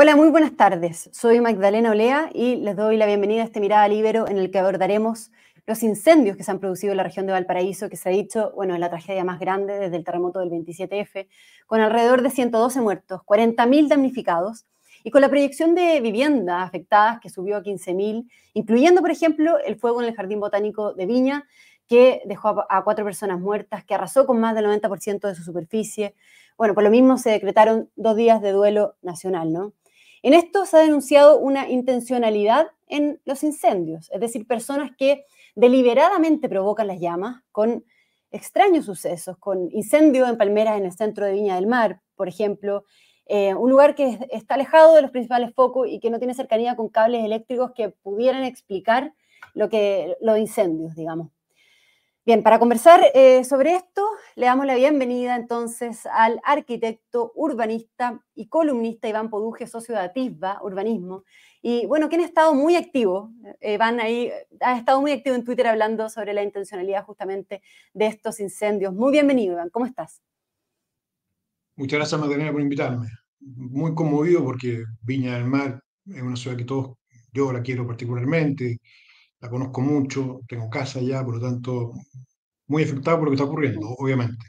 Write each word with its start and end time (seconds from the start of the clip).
Hola, 0.00 0.14
muy 0.14 0.28
buenas 0.28 0.56
tardes. 0.56 1.10
Soy 1.12 1.40
Magdalena 1.40 1.90
Olea 1.90 2.30
y 2.32 2.54
les 2.54 2.76
doy 2.76 2.96
la 2.96 3.04
bienvenida 3.04 3.42
a 3.42 3.46
este 3.46 3.58
Mirada 3.58 3.88
Libero 3.88 4.28
en 4.28 4.38
el 4.38 4.48
que 4.52 4.60
abordaremos 4.60 5.32
los 5.66 5.82
incendios 5.82 6.36
que 6.36 6.44
se 6.44 6.52
han 6.52 6.60
producido 6.60 6.92
en 6.92 6.98
la 6.98 7.02
región 7.02 7.26
de 7.26 7.32
Valparaíso, 7.32 7.88
que 7.88 7.96
se 7.96 8.08
ha 8.08 8.12
dicho, 8.12 8.52
bueno, 8.54 8.74
es 8.74 8.78
la 8.78 8.90
tragedia 8.90 9.24
más 9.24 9.40
grande 9.40 9.76
desde 9.76 9.96
el 9.96 10.04
terremoto 10.04 10.38
del 10.38 10.50
27F, 10.50 11.26
con 11.66 11.80
alrededor 11.80 12.22
de 12.22 12.30
112 12.30 12.80
muertos, 12.80 13.22
40.000 13.22 13.88
damnificados 13.88 14.66
y 15.02 15.10
con 15.10 15.20
la 15.20 15.28
proyección 15.28 15.74
de 15.74 16.00
viviendas 16.00 16.64
afectadas 16.64 17.18
que 17.18 17.28
subió 17.28 17.56
a 17.56 17.64
15.000, 17.64 18.30
incluyendo, 18.54 19.00
por 19.00 19.10
ejemplo, 19.10 19.58
el 19.66 19.80
fuego 19.80 20.00
en 20.00 20.06
el 20.06 20.14
Jardín 20.14 20.38
Botánico 20.38 20.94
de 20.94 21.06
Viña, 21.06 21.48
que 21.88 22.22
dejó 22.24 22.64
a 22.68 22.84
cuatro 22.84 23.04
personas 23.04 23.40
muertas, 23.40 23.84
que 23.84 23.94
arrasó 23.94 24.26
con 24.26 24.38
más 24.38 24.54
del 24.54 24.66
90% 24.66 25.26
de 25.26 25.34
su 25.34 25.42
superficie. 25.42 26.14
Bueno, 26.56 26.74
por 26.74 26.84
lo 26.84 26.90
mismo 26.90 27.18
se 27.18 27.30
decretaron 27.30 27.90
dos 27.96 28.14
días 28.14 28.40
de 28.40 28.52
duelo 28.52 28.94
nacional, 29.02 29.52
¿no? 29.52 29.72
En 30.22 30.34
esto 30.34 30.66
se 30.66 30.76
ha 30.76 30.80
denunciado 30.80 31.38
una 31.38 31.68
intencionalidad 31.68 32.68
en 32.88 33.20
los 33.24 33.42
incendios, 33.42 34.10
es 34.10 34.20
decir, 34.20 34.46
personas 34.46 34.90
que 34.96 35.24
deliberadamente 35.54 36.48
provocan 36.48 36.86
las 36.86 37.00
llamas 37.00 37.42
con 37.52 37.84
extraños 38.30 38.86
sucesos, 38.86 39.36
con 39.38 39.70
incendios 39.72 40.28
en 40.28 40.36
palmeras 40.36 40.78
en 40.78 40.84
el 40.84 40.92
centro 40.92 41.24
de 41.24 41.32
Viña 41.32 41.56
del 41.56 41.66
Mar, 41.66 42.00
por 42.16 42.28
ejemplo, 42.28 42.84
eh, 43.26 43.54
un 43.54 43.70
lugar 43.70 43.94
que 43.94 44.18
está 44.30 44.54
alejado 44.54 44.94
de 44.94 45.02
los 45.02 45.10
principales 45.10 45.54
focos 45.54 45.86
y 45.88 46.00
que 46.00 46.10
no 46.10 46.18
tiene 46.18 46.34
cercanía 46.34 46.76
con 46.76 46.88
cables 46.88 47.24
eléctricos 47.24 47.72
que 47.74 47.90
pudieran 47.90 48.44
explicar 48.44 49.12
lo 49.54 49.68
que, 49.68 50.16
los 50.20 50.38
incendios, 50.38 50.94
digamos. 50.94 51.30
Bien, 52.28 52.42
para 52.42 52.58
conversar 52.58 53.00
eh, 53.14 53.42
sobre 53.42 53.74
esto, 53.74 54.06
le 54.36 54.44
damos 54.44 54.66
la 54.66 54.74
bienvenida 54.74 55.34
entonces 55.34 56.04
al 56.12 56.42
arquitecto, 56.44 57.32
urbanista 57.34 58.22
y 58.34 58.48
columnista 58.48 59.08
Iván 59.08 59.30
Poduje, 59.30 59.66
socio 59.66 59.94
de 59.94 60.02
Atisba 60.02 60.58
Urbanismo. 60.62 61.24
Y 61.62 61.86
bueno, 61.86 62.10
quien 62.10 62.20
ha 62.20 62.26
estado 62.26 62.52
muy 62.52 62.76
activo, 62.76 63.32
eh, 63.62 63.76
Iván 63.76 63.98
ahí 63.98 64.30
ha 64.60 64.76
estado 64.76 65.00
muy 65.00 65.12
activo 65.12 65.36
en 65.36 65.44
Twitter 65.46 65.68
hablando 65.68 66.10
sobre 66.10 66.34
la 66.34 66.42
intencionalidad 66.42 67.02
justamente 67.06 67.62
de 67.94 68.08
estos 68.08 68.40
incendios. 68.40 68.92
Muy 68.92 69.10
bienvenido, 69.10 69.54
Iván, 69.54 69.70
¿cómo 69.70 69.86
estás? 69.86 70.20
Muchas 71.76 71.98
gracias, 71.98 72.20
Magdalena, 72.20 72.52
por 72.52 72.60
invitarme. 72.60 73.08
Muy 73.40 73.94
conmovido 73.94 74.44
porque 74.44 74.84
Viña 75.00 75.32
del 75.32 75.46
Mar 75.46 75.82
es 76.04 76.20
una 76.20 76.36
ciudad 76.36 76.58
que 76.58 76.64
todos, 76.66 76.98
yo 77.32 77.50
la 77.54 77.62
quiero 77.62 77.86
particularmente, 77.86 78.80
la 79.40 79.48
conozco 79.48 79.80
mucho, 79.80 80.40
tengo 80.48 80.68
casa 80.68 80.98
allá, 80.98 81.24
por 81.24 81.36
lo 81.36 81.40
tanto, 81.40 81.92
muy 82.66 82.82
afectado 82.82 83.18
por 83.18 83.26
lo 83.26 83.30
que 83.30 83.36
está 83.36 83.44
ocurriendo, 83.44 83.88
obviamente. 83.98 84.44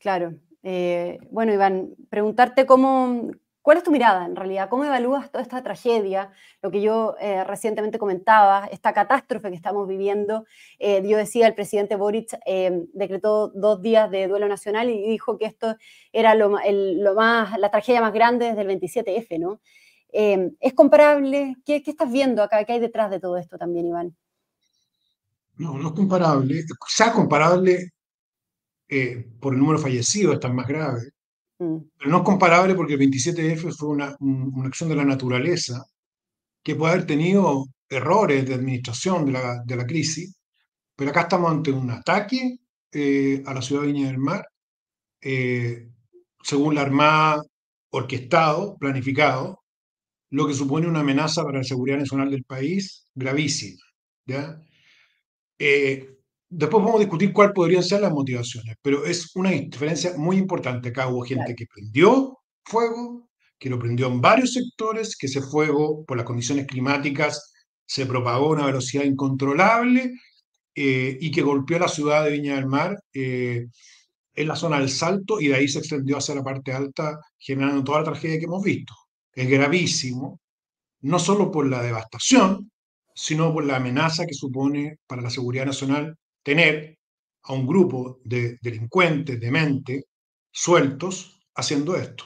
Claro. 0.00 0.34
Eh, 0.62 1.18
bueno, 1.30 1.52
Iván, 1.52 1.94
preguntarte 2.10 2.66
cómo, 2.66 3.30
¿cuál 3.62 3.78
es 3.78 3.84
tu 3.84 3.90
mirada 3.90 4.24
en 4.24 4.36
realidad? 4.36 4.68
¿Cómo 4.68 4.84
evalúas 4.84 5.30
toda 5.30 5.42
esta 5.42 5.62
tragedia? 5.62 6.32
Lo 6.62 6.70
que 6.70 6.80
yo 6.80 7.16
eh, 7.20 7.44
recientemente 7.44 7.98
comentaba, 7.98 8.68
esta 8.70 8.92
catástrofe 8.92 9.50
que 9.50 9.56
estamos 9.56 9.86
viviendo. 9.88 10.44
Eh, 10.78 11.02
yo 11.06 11.16
decía, 11.16 11.46
el 11.46 11.54
presidente 11.54 11.96
Boric 11.96 12.38
decretó 12.92 13.48
dos 13.48 13.82
días 13.82 14.10
de 14.10 14.28
duelo 14.28 14.48
nacional 14.48 14.90
y 14.90 15.08
dijo 15.08 15.38
que 15.38 15.46
esto 15.46 15.76
era 16.12 16.34
lo, 16.34 16.48
lo 16.48 17.14
más, 17.14 17.58
la 17.58 17.70
tragedia 17.70 18.00
más 18.00 18.12
grande 18.12 18.46
desde 18.46 18.62
el 18.62 18.80
27F, 18.80 19.38
¿no? 19.38 19.60
Em, 20.10 20.56
¿Es 20.60 20.74
comparable? 20.74 21.56
¿Qué, 21.64 21.82
estás 21.84 22.10
viendo 22.10 22.42
acá? 22.42 22.64
¿Qué 22.64 22.72
hay 22.72 22.80
detrás 22.80 23.10
de 23.10 23.20
todo 23.20 23.36
esto 23.36 23.58
también, 23.58 23.86
Iván? 23.86 24.16
No, 25.56 25.76
no 25.78 25.88
es 25.88 25.94
comparable. 25.94 26.64
Quizás 26.86 27.12
comparable 27.12 27.90
eh, 28.88 29.28
por 29.40 29.52
el 29.52 29.58
número 29.58 29.78
fallecido, 29.78 30.32
es 30.32 30.40
tan 30.40 30.54
más 30.54 30.66
grave. 30.66 31.10
Mm. 31.58 31.78
Pero 31.98 32.10
no 32.10 32.18
es 32.18 32.22
comparable 32.22 32.74
porque 32.74 32.94
el 32.94 33.00
27F 33.00 33.74
fue 33.76 33.88
una, 33.88 34.16
acción 34.64 34.88
de 34.88 34.96
la 34.96 35.04
naturaleza 35.04 35.84
que 36.62 36.74
puede 36.74 36.94
haber 36.94 37.06
tenido 37.06 37.66
errores 37.88 38.46
de 38.46 38.54
administración 38.54 39.26
de 39.26 39.32
la, 39.32 39.62
de 39.64 39.76
la 39.76 39.86
crisis, 39.86 40.36
pero 40.94 41.10
acá 41.10 41.22
estamos 41.22 41.50
ante 41.50 41.70
un 41.70 41.90
ataque 41.90 42.58
eh, 42.92 43.42
a 43.46 43.54
la 43.54 43.62
ciudad 43.62 43.82
de 43.82 43.92
Viña 43.92 44.08
del 44.08 44.18
Mar, 44.18 44.46
eh, 45.20 45.88
según 46.42 46.74
la 46.74 46.82
Armada, 46.82 47.42
orquestado, 47.90 48.76
planificado, 48.78 49.57
lo 50.30 50.46
que 50.46 50.54
supone 50.54 50.86
una 50.86 51.00
amenaza 51.00 51.42
para 51.44 51.58
la 51.58 51.64
seguridad 51.64 51.98
nacional 51.98 52.30
del 52.30 52.44
país 52.44 53.06
gravísima. 53.14 53.82
¿ya? 54.26 54.60
Eh, 55.58 56.16
después 56.48 56.82
vamos 56.82 56.96
a 56.96 57.04
discutir 57.04 57.32
cuáles 57.32 57.54
podrían 57.54 57.82
ser 57.82 58.02
las 58.02 58.12
motivaciones, 58.12 58.76
pero 58.82 59.04
es 59.04 59.34
una 59.36 59.50
diferencia 59.50 60.14
muy 60.16 60.36
importante. 60.36 60.90
Acá 60.90 61.08
hubo 61.08 61.22
gente 61.22 61.54
que 61.54 61.66
prendió 61.66 62.38
fuego, 62.64 63.28
que 63.58 63.70
lo 63.70 63.78
prendió 63.78 64.06
en 64.08 64.20
varios 64.20 64.52
sectores, 64.52 65.16
que 65.16 65.26
ese 65.26 65.42
fuego, 65.42 66.04
por 66.04 66.16
las 66.16 66.26
condiciones 66.26 66.66
climáticas, 66.66 67.52
se 67.86 68.06
propagó 68.06 68.48
a 68.48 68.56
una 68.56 68.66
velocidad 68.66 69.04
incontrolable 69.04 70.12
eh, 70.74 71.18
y 71.20 71.30
que 71.30 71.42
golpeó 71.42 71.78
la 71.78 71.88
ciudad 71.88 72.24
de 72.24 72.32
Viña 72.32 72.56
del 72.56 72.66
Mar 72.66 72.98
eh, 73.14 73.66
en 74.34 74.48
la 74.48 74.56
zona 74.56 74.78
del 74.78 74.90
Salto 74.90 75.40
y 75.40 75.48
de 75.48 75.54
ahí 75.56 75.68
se 75.68 75.78
extendió 75.80 76.18
hacia 76.18 76.34
la 76.34 76.44
parte 76.44 76.72
alta, 76.72 77.18
generando 77.38 77.82
toda 77.82 78.00
la 78.00 78.04
tragedia 78.04 78.38
que 78.38 78.44
hemos 78.44 78.62
visto 78.62 78.94
es 79.38 79.48
gravísimo, 79.48 80.40
no 81.02 81.18
solo 81.20 81.50
por 81.52 81.68
la 81.68 81.80
devastación, 81.80 82.72
sino 83.14 83.52
por 83.52 83.64
la 83.64 83.76
amenaza 83.76 84.26
que 84.26 84.34
supone 84.34 84.98
para 85.06 85.22
la 85.22 85.30
seguridad 85.30 85.64
nacional 85.64 86.16
tener 86.42 86.98
a 87.44 87.52
un 87.52 87.64
grupo 87.64 88.18
de 88.24 88.58
delincuentes, 88.60 89.38
de 89.38 89.50
mente, 89.52 90.04
sueltos, 90.50 91.40
haciendo 91.54 91.94
esto. 91.94 92.24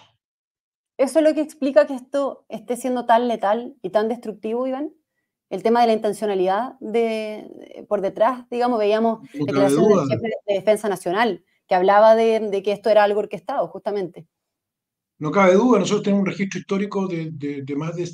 ¿Eso 0.96 1.18
es 1.18 1.24
lo 1.24 1.34
que 1.34 1.42
explica 1.42 1.86
que 1.86 1.94
esto 1.94 2.46
esté 2.48 2.76
siendo 2.76 3.04
tan 3.04 3.28
letal 3.28 3.74
y 3.82 3.90
tan 3.90 4.08
destructivo, 4.08 4.66
Iván? 4.66 4.94
El 5.50 5.62
tema 5.62 5.82
de 5.82 5.88
la 5.88 5.92
intencionalidad 5.92 6.78
de, 6.80 7.84
por 7.88 8.00
detrás, 8.00 8.48
digamos, 8.48 8.78
veíamos 8.78 9.20
declaraciones 9.34 10.08
del 10.08 10.18
jefe 10.18 10.36
de 10.46 10.54
Defensa 10.54 10.88
Nacional 10.88 11.44
que 11.68 11.74
hablaba 11.74 12.14
de, 12.14 12.40
de 12.40 12.62
que 12.62 12.72
esto 12.72 12.88
era 12.88 13.04
algo 13.04 13.20
orquestado, 13.20 13.68
justamente. 13.68 14.26
No 15.22 15.30
cabe 15.30 15.54
duda, 15.54 15.78
nosotros 15.78 16.02
tenemos 16.02 16.22
un 16.22 16.32
registro 16.32 16.58
histórico 16.58 17.06
de, 17.06 17.76
más 17.76 17.94
de, 17.94 18.10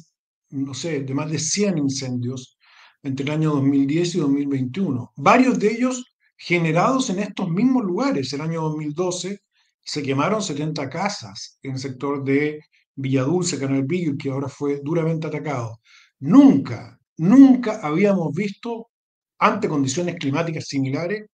no 0.50 0.74
sé, 0.74 1.00
de 1.04 1.14
más 1.14 1.30
de 1.30 1.38
100 1.38 1.78
incendios 1.78 2.58
entre 3.02 3.24
el 3.24 3.32
año 3.32 3.52
2010 3.52 4.16
y 4.16 4.18
2021. 4.18 5.12
Varios 5.16 5.58
de 5.58 5.72
ellos 5.72 6.04
generados 6.36 7.08
en 7.08 7.20
estos 7.20 7.48
mismos 7.48 7.82
lugares. 7.82 8.30
El 8.34 8.42
año 8.42 8.60
2012 8.60 9.40
se 9.80 10.02
quemaron 10.02 10.42
70 10.42 10.90
casas 10.90 11.58
en 11.62 11.72
el 11.72 11.78
sector 11.78 12.22
de 12.22 12.60
Villadulce, 12.94 13.58
Canal 13.58 13.84
Villo, 13.84 14.12
que 14.18 14.28
ahora 14.28 14.50
fue 14.50 14.78
duramente 14.84 15.28
atacado. 15.28 15.80
Nunca, 16.18 17.00
nunca 17.16 17.80
habíamos 17.82 18.34
visto, 18.34 18.90
ante 19.38 19.66
condiciones 19.66 20.16
climáticas 20.16 20.66
similares, 20.66 21.24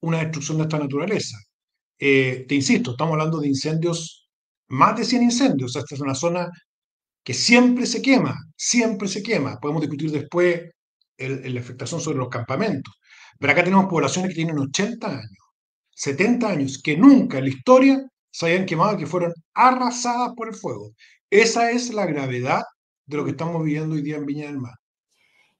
una 0.00 0.20
destrucción 0.20 0.56
de 0.56 0.62
esta 0.62 0.78
naturaleza. 0.78 1.36
Eh, 1.98 2.46
te 2.48 2.54
insisto, 2.54 2.92
estamos 2.92 3.12
hablando 3.12 3.40
de 3.40 3.48
incendios 3.48 4.27
más 4.68 4.96
de 4.96 5.04
100 5.04 5.22
incendios. 5.22 5.76
Esta 5.76 5.94
es 5.94 6.00
una 6.00 6.14
zona 6.14 6.48
que 7.24 7.34
siempre 7.34 7.86
se 7.86 8.02
quema, 8.02 8.36
siempre 8.56 9.08
se 9.08 9.22
quema. 9.22 9.58
Podemos 9.60 9.82
discutir 9.82 10.10
después 10.10 10.62
la 11.18 11.60
afectación 11.60 12.00
sobre 12.00 12.18
los 12.18 12.28
campamentos. 12.28 12.94
Pero 13.38 13.52
acá 13.52 13.64
tenemos 13.64 13.86
poblaciones 13.86 14.30
que 14.30 14.36
tienen 14.36 14.58
80 14.58 15.06
años, 15.06 15.38
70 15.94 16.48
años, 16.48 16.80
que 16.82 16.96
nunca 16.96 17.38
en 17.38 17.44
la 17.44 17.50
historia 17.50 18.02
se 18.30 18.46
hayan 18.46 18.66
quemado, 18.66 18.96
que 18.96 19.06
fueron 19.06 19.32
arrasadas 19.54 20.32
por 20.36 20.48
el 20.48 20.54
fuego. 20.54 20.92
Esa 21.30 21.70
es 21.70 21.92
la 21.92 22.06
gravedad 22.06 22.62
de 23.06 23.16
lo 23.16 23.24
que 23.24 23.32
estamos 23.32 23.64
viviendo 23.64 23.94
hoy 23.94 24.02
día 24.02 24.16
en 24.16 24.26
Viña 24.26 24.46
del 24.46 24.58
Mar. 24.58 24.74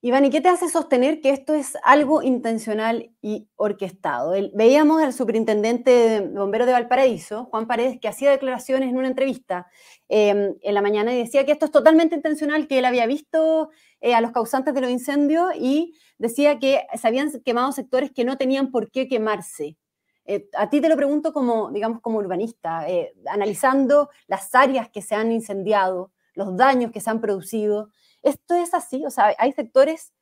Iván, 0.01 0.25
¿y 0.25 0.31
qué 0.31 0.41
te 0.41 0.49
hace 0.49 0.69
sostener 0.69 1.21
que 1.21 1.31
esto 1.31 1.55
es 1.55 1.77
algo 1.83 2.23
intencional 2.23 3.11
y 3.21 3.49
orquestado? 3.57 4.33
veíamos 4.55 5.03
al 5.03 5.13
superintendente 5.13 5.91
de 5.91 6.21
bomberos 6.21 6.69
de 6.69 6.73
Valparaíso, 6.73 7.47
Juan 7.47 7.67
Paredes, 7.67 7.99
que 8.01 8.07
hacía 8.07 8.31
declaraciones 8.31 8.91
en 8.91 8.97
una 8.97 9.09
entrevista 9.09 9.67
em, 10.09 10.55
en 10.63 10.75
la 10.75 10.83
mañana 10.83 11.13
y 11.13 11.19
decía 11.19 11.45
que 11.45 11.51
esto 11.51 11.65
es 11.65 11.73
totalmente 11.73 12.15
intencional, 12.15 12.69
que 12.69 12.79
él 12.79 12.85
había 12.85 13.07
visto 13.07 13.71
eh, 14.01 14.15
a 14.15 14.21
los 14.21 14.31
causantes 14.31 14.73
de 14.73 14.83
los 14.83 14.91
incendios 14.91 15.51
y 15.57 15.95
decía 16.17 16.61
que 16.61 16.87
se 16.95 17.09
habían 17.09 17.33
quemado 17.45 17.73
sectores 17.73 18.13
que 18.13 18.25
no 18.25 18.37
tenían 18.39 18.71
por 18.71 18.93
qué 18.93 19.09
quemarse. 19.09 19.77
Eh, 20.27 20.49
a 20.57 20.71
ti 20.71 20.81
te 20.81 20.89
lo 20.89 20.97
pregunto 20.97 21.33
como, 21.33 21.73
digamos, 21.73 22.01
como 22.01 22.19
urbanista, 22.19 22.89
eh, 22.89 23.15
analizando 23.27 24.11
las 24.29 24.55
áreas 24.55 24.91
que 24.91 25.03
se 25.03 25.17
han 25.17 25.33
incendiado, 25.33 26.13
los 26.35 26.57
daños 26.57 26.93
que 26.93 27.01
se 27.01 27.11
han 27.11 27.21
producido. 27.21 27.91
¿Esto 28.23 28.55
es 28.57 28.75
así? 28.75 29.05
O 29.07 29.11
sea, 29.11 29.35
¿hay 29.39 29.53
sectores 29.53 30.13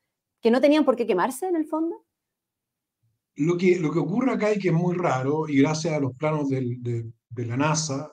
que 0.41 0.51
no 0.51 0.61
tenían 0.61 0.85
por 0.85 0.95
qué 0.95 1.07
quemarse 1.07 1.47
en 1.47 1.55
el 1.55 1.65
fondo? 1.65 2.05
Lo 3.35 3.57
que, 3.57 3.77
lo 3.79 3.91
que 3.91 3.99
ocurre 3.99 4.31
acá 4.31 4.51
y 4.53 4.59
que 4.59 4.69
es 4.69 4.73
muy 4.73 4.95
raro, 4.95 5.47
y 5.47 5.59
gracias 5.59 5.93
a 5.93 5.99
los 5.99 6.15
planos 6.15 6.49
de, 6.49 7.11
la 7.35 7.57
NASA, 7.57 8.11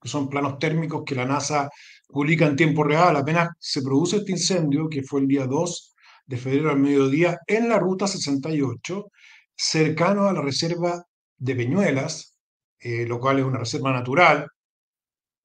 que 0.00 0.08
son 0.08 0.28
planos 0.28 0.58
térmicos 0.58 1.04
que 1.04 1.14
la 1.14 1.24
NASA 1.24 1.70
publica 2.08 2.46
en 2.46 2.56
tiempo 2.56 2.82
real, 2.82 3.16
apenas 3.16 3.50
se 3.58 3.82
produce 3.82 4.16
este 4.18 4.32
incendio, 4.32 4.88
que 4.88 5.02
fue 5.02 5.20
el 5.20 5.28
día 5.28 5.46
2 5.46 5.94
de 6.26 6.36
febrero 6.36 6.70
al 6.70 6.78
mediodía, 6.78 7.38
en 7.46 7.68
la 7.68 7.78
ruta 7.78 8.06
68, 8.06 9.10
cercano 9.54 10.24
a 10.26 10.32
la 10.32 10.42
reserva 10.42 11.04
de 11.36 11.56
Peñuelas, 11.56 12.38
eh, 12.80 13.06
lo 13.06 13.20
cual 13.20 13.38
es 13.38 13.44
una 13.44 13.58
reserva 13.58 13.92
natural, 13.92 14.48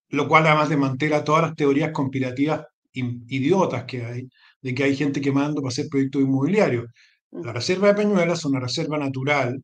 lo 0.09 0.27
cual 0.27 0.47
además 0.47 0.69
desmantela 0.69 1.23
todas 1.23 1.43
las 1.43 1.55
teorías 1.55 1.91
conspirativas 1.91 2.65
idiotas 2.93 3.85
que 3.85 4.05
hay, 4.05 4.29
de 4.61 4.73
que 4.75 4.83
hay 4.83 4.95
gente 4.95 5.21
quemando 5.21 5.61
para 5.61 5.69
hacer 5.71 5.87
proyectos 5.89 6.21
inmobiliarios. 6.21 6.85
La 7.31 7.53
reserva 7.53 7.87
de 7.89 7.95
Peñuelas 7.95 8.39
es 8.39 8.45
una 8.45 8.59
reserva 8.59 8.97
natural, 8.97 9.61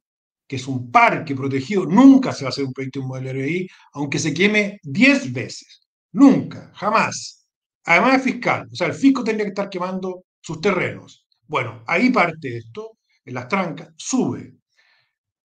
que 0.48 0.56
es 0.56 0.68
un 0.68 0.92
parque 0.92 1.36
protegido. 1.36 1.86
Nunca 1.86 2.34
se 2.34 2.44
va 2.44 2.50
a 2.50 2.52
hacer 2.52 2.66
un 2.66 2.74
proyecto 2.74 3.00
inmobiliario 3.00 3.44
ahí, 3.44 3.68
aunque 3.94 4.20
se 4.20 4.34
queme 4.34 4.80
10 4.84 5.32
veces. 5.34 5.82
Nunca, 6.14 6.72
jamás. 6.76 7.46
Además 7.86 8.18
es 8.18 8.24
fiscal, 8.24 8.68
o 8.72 8.76
sea, 8.76 8.88
el 8.88 8.94
fisco 8.94 9.24
tendría 9.24 9.46
que 9.46 9.50
estar 9.50 9.70
quemando 9.70 10.26
sus 10.42 10.62
terrenos. 10.62 11.26
Bueno, 11.48 11.84
ahí 11.88 12.10
parte 12.12 12.58
esto, 12.58 12.98
en 13.26 13.34
las 13.34 13.48
trancas, 13.48 13.90
sube. 13.98 14.54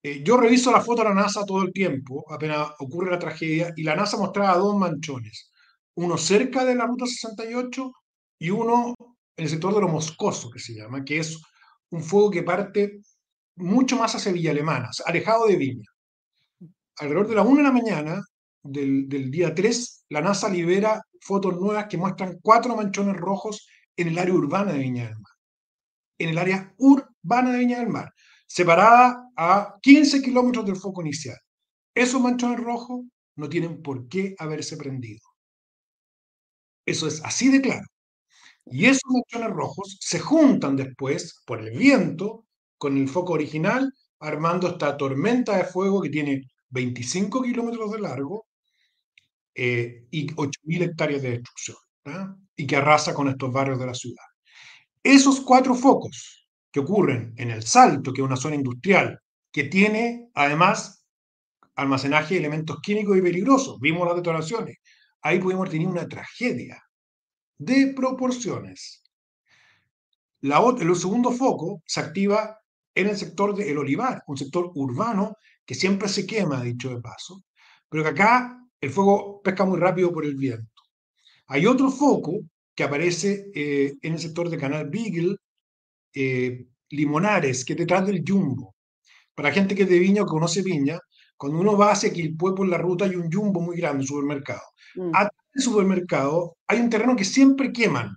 Eh, 0.02 0.22
yo 0.22 0.36
reviso 0.36 0.70
la 0.70 0.82
foto 0.82 1.02
de 1.02 1.08
la 1.08 1.14
NASA 1.14 1.46
todo 1.46 1.62
el 1.62 1.72
tiempo, 1.72 2.24
apenas 2.30 2.68
ocurre 2.80 3.10
la 3.10 3.18
tragedia, 3.18 3.72
y 3.76 3.82
la 3.82 3.96
NASA 3.96 4.18
mostraba 4.18 4.58
dos 4.58 4.76
manchones, 4.76 5.50
uno 5.96 6.18
cerca 6.18 6.64
de 6.64 6.74
la 6.74 6.86
Ruta 6.86 7.06
68 7.06 7.92
y 8.40 8.50
uno 8.50 8.94
en 9.36 9.44
el 9.44 9.48
sector 9.48 9.74
de 9.74 9.80
lo 9.80 9.88
moscoso, 9.88 10.50
que 10.50 10.58
se 10.58 10.74
llama, 10.74 11.04
que 11.04 11.18
es 11.18 11.40
un 11.90 12.02
fuego 12.02 12.30
que 12.30 12.42
parte 12.42 13.00
mucho 13.56 13.96
más 13.96 14.14
hacia 14.14 14.32
Villa 14.32 14.50
Alemana, 14.50 14.90
alejado 15.06 15.46
de 15.46 15.56
Viña. 15.56 15.88
Alrededor 16.96 17.28
de 17.28 17.34
la 17.34 17.42
1 17.42 17.56
de 17.56 17.62
la 17.62 17.72
mañana 17.72 18.22
del, 18.62 19.08
del, 19.08 19.30
día 19.30 19.54
3, 19.54 20.06
la 20.10 20.20
NASA 20.20 20.48
libera 20.48 21.00
fotos 21.20 21.58
nuevas 21.58 21.86
que 21.88 21.96
muestran 21.96 22.38
cuatro 22.42 22.76
manchones 22.76 23.16
rojos 23.16 23.66
en 23.96 24.08
el 24.08 24.18
área 24.18 24.34
urbana 24.34 24.72
de 24.72 24.78
Viña 24.78 25.04
del 25.04 25.18
Mar. 25.18 25.32
En 26.18 26.28
el 26.30 26.38
área 26.38 26.72
urbana 26.78 27.52
de 27.52 27.58
Viña 27.58 27.78
del 27.78 27.88
Mar, 27.88 28.12
separada 28.46 29.30
a 29.36 29.74
15 29.82 30.22
kilómetros 30.22 30.64
del 30.66 30.76
foco 30.76 31.02
inicial. 31.02 31.36
Esos 31.94 32.20
manchones 32.20 32.60
rojos 32.60 33.02
no 33.36 33.48
tienen 33.48 33.82
por 33.82 34.08
qué 34.08 34.34
haberse 34.38 34.76
prendido. 34.76 35.33
Eso 36.86 37.06
es 37.06 37.22
así 37.24 37.50
de 37.50 37.60
claro. 37.60 37.86
Y 38.66 38.86
esos 38.86 39.02
manchones 39.10 39.54
rojos 39.54 39.98
se 40.00 40.18
juntan 40.18 40.76
después 40.76 41.42
por 41.46 41.60
el 41.60 41.76
viento 41.76 42.46
con 42.78 42.96
el 42.96 43.08
foco 43.08 43.34
original, 43.34 43.92
armando 44.20 44.68
esta 44.68 44.96
tormenta 44.96 45.56
de 45.56 45.64
fuego 45.64 46.00
que 46.02 46.10
tiene 46.10 46.42
25 46.70 47.42
kilómetros 47.42 47.92
de 47.92 48.00
largo 48.00 48.46
eh, 49.54 50.06
y 50.10 50.26
8.000 50.34 50.82
hectáreas 50.82 51.22
de 51.22 51.30
destrucción, 51.30 51.76
y 52.56 52.66
que 52.66 52.76
arrasa 52.76 53.14
con 53.14 53.28
estos 53.28 53.52
barrios 53.52 53.78
de 53.78 53.86
la 53.86 53.94
ciudad. 53.94 54.24
Esos 55.02 55.40
cuatro 55.40 55.74
focos 55.74 56.48
que 56.72 56.80
ocurren 56.80 57.34
en 57.36 57.50
el 57.50 57.62
Salto, 57.62 58.12
que 58.12 58.20
es 58.20 58.26
una 58.26 58.36
zona 58.36 58.56
industrial, 58.56 59.20
que 59.52 59.64
tiene 59.64 60.30
además 60.34 61.06
almacenaje 61.76 62.34
de 62.34 62.40
elementos 62.40 62.80
químicos 62.80 63.16
y 63.16 63.22
peligrosos, 63.22 63.78
vimos 63.80 64.06
las 64.06 64.16
detonaciones, 64.16 64.78
ahí 65.24 65.40
pudimos 65.40 65.70
tener 65.70 65.88
una 65.88 66.06
tragedia 66.06 66.80
de 67.58 67.92
proporciones. 67.96 69.02
La 70.42 70.62
el 70.78 70.94
segundo 70.96 71.32
foco 71.32 71.82
se 71.86 72.00
activa 72.00 72.58
en 72.94 73.08
el 73.08 73.16
sector 73.16 73.56
del 73.56 73.78
olivar, 73.78 74.22
un 74.26 74.36
sector 74.36 74.70
urbano 74.74 75.36
que 75.64 75.74
siempre 75.74 76.08
se 76.08 76.26
quema, 76.26 76.62
dicho 76.62 76.90
de 76.90 77.00
paso, 77.00 77.42
pero 77.88 78.04
que 78.04 78.10
acá 78.10 78.58
el 78.80 78.90
fuego 78.90 79.40
pesca 79.42 79.64
muy 79.64 79.80
rápido 79.80 80.12
por 80.12 80.26
el 80.26 80.36
viento. 80.36 80.82
Hay 81.46 81.66
otro 81.66 81.90
foco 81.90 82.40
que 82.74 82.84
aparece 82.84 83.50
eh, 83.54 83.94
en 84.02 84.12
el 84.12 84.18
sector 84.18 84.50
de 84.50 84.58
Canal 84.58 84.90
Beagle, 84.90 85.36
eh, 86.12 86.66
Limonares, 86.90 87.64
que 87.64 87.72
es 87.72 87.78
detrás 87.78 88.06
del 88.06 88.22
Jumbo. 88.26 88.74
Para 89.34 89.52
gente 89.52 89.74
que 89.74 89.84
es 89.84 89.88
de 89.88 89.98
Viña 89.98 90.22
o 90.22 90.26
conoce 90.26 90.62
Viña, 90.62 90.98
cuando 91.36 91.58
uno 91.58 91.76
va 91.76 91.92
hacia 91.92 92.12
Quilpué 92.12 92.54
por 92.54 92.68
la 92.68 92.78
ruta 92.78 93.06
hay 93.06 93.16
un 93.16 93.32
Jumbo 93.32 93.60
muy 93.60 93.76
grande, 93.78 94.02
un 94.02 94.06
supermercado. 94.06 94.62
Mm. 94.94 95.10
Atrás 95.14 95.44
del 95.52 95.62
supermercado 95.62 96.56
hay 96.66 96.80
un 96.80 96.90
terreno 96.90 97.16
que 97.16 97.24
siempre 97.24 97.72
queman. 97.72 98.16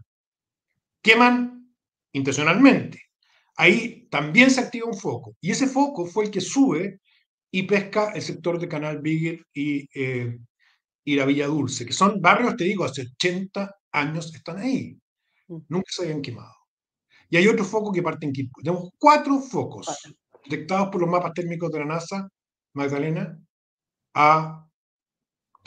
Queman 1.01 1.73
intencionalmente. 2.13 3.01
Ahí 3.55 4.07
también 4.09 4.51
se 4.51 4.61
activa 4.61 4.87
un 4.87 4.97
foco. 4.97 5.35
Y 5.41 5.51
ese 5.51 5.67
foco 5.67 6.05
fue 6.05 6.25
el 6.25 6.31
que 6.31 6.41
sube 6.41 6.99
y 7.51 7.63
pesca 7.63 8.11
el 8.13 8.21
sector 8.21 8.59
de 8.59 8.67
Canal 8.67 8.99
Beagle 9.01 9.43
y 9.53 9.87
eh, 9.93 10.37
y 11.07 11.15
la 11.15 11.23
Villa 11.23 11.47
Dulce, 11.47 11.85
que 11.85 11.93
son 11.93 12.21
barrios, 12.21 12.57
te 12.57 12.65
digo, 12.65 12.83
hace 12.83 13.03
80 13.03 13.73
años 13.93 14.35
están 14.35 14.57
ahí. 14.57 14.99
Mm. 15.47 15.59
Nunca 15.69 15.85
se 15.87 16.03
habían 16.03 16.21
quemado. 16.21 16.53
Y 17.29 17.37
hay 17.37 17.47
otro 17.47 17.63
foco 17.63 17.93
que 17.93 18.03
parte 18.03 18.25
en 18.25 18.33
Quilpue. 18.33 18.61
Tenemos 18.61 18.89
cuatro 18.99 19.39
focos 19.39 19.87
detectados 20.43 20.89
por 20.89 20.99
los 20.99 21.09
mapas 21.09 21.31
térmicos 21.33 21.71
de 21.71 21.79
la 21.79 21.85
NASA, 21.85 22.27
Magdalena, 22.73 23.39
a, 24.15 24.66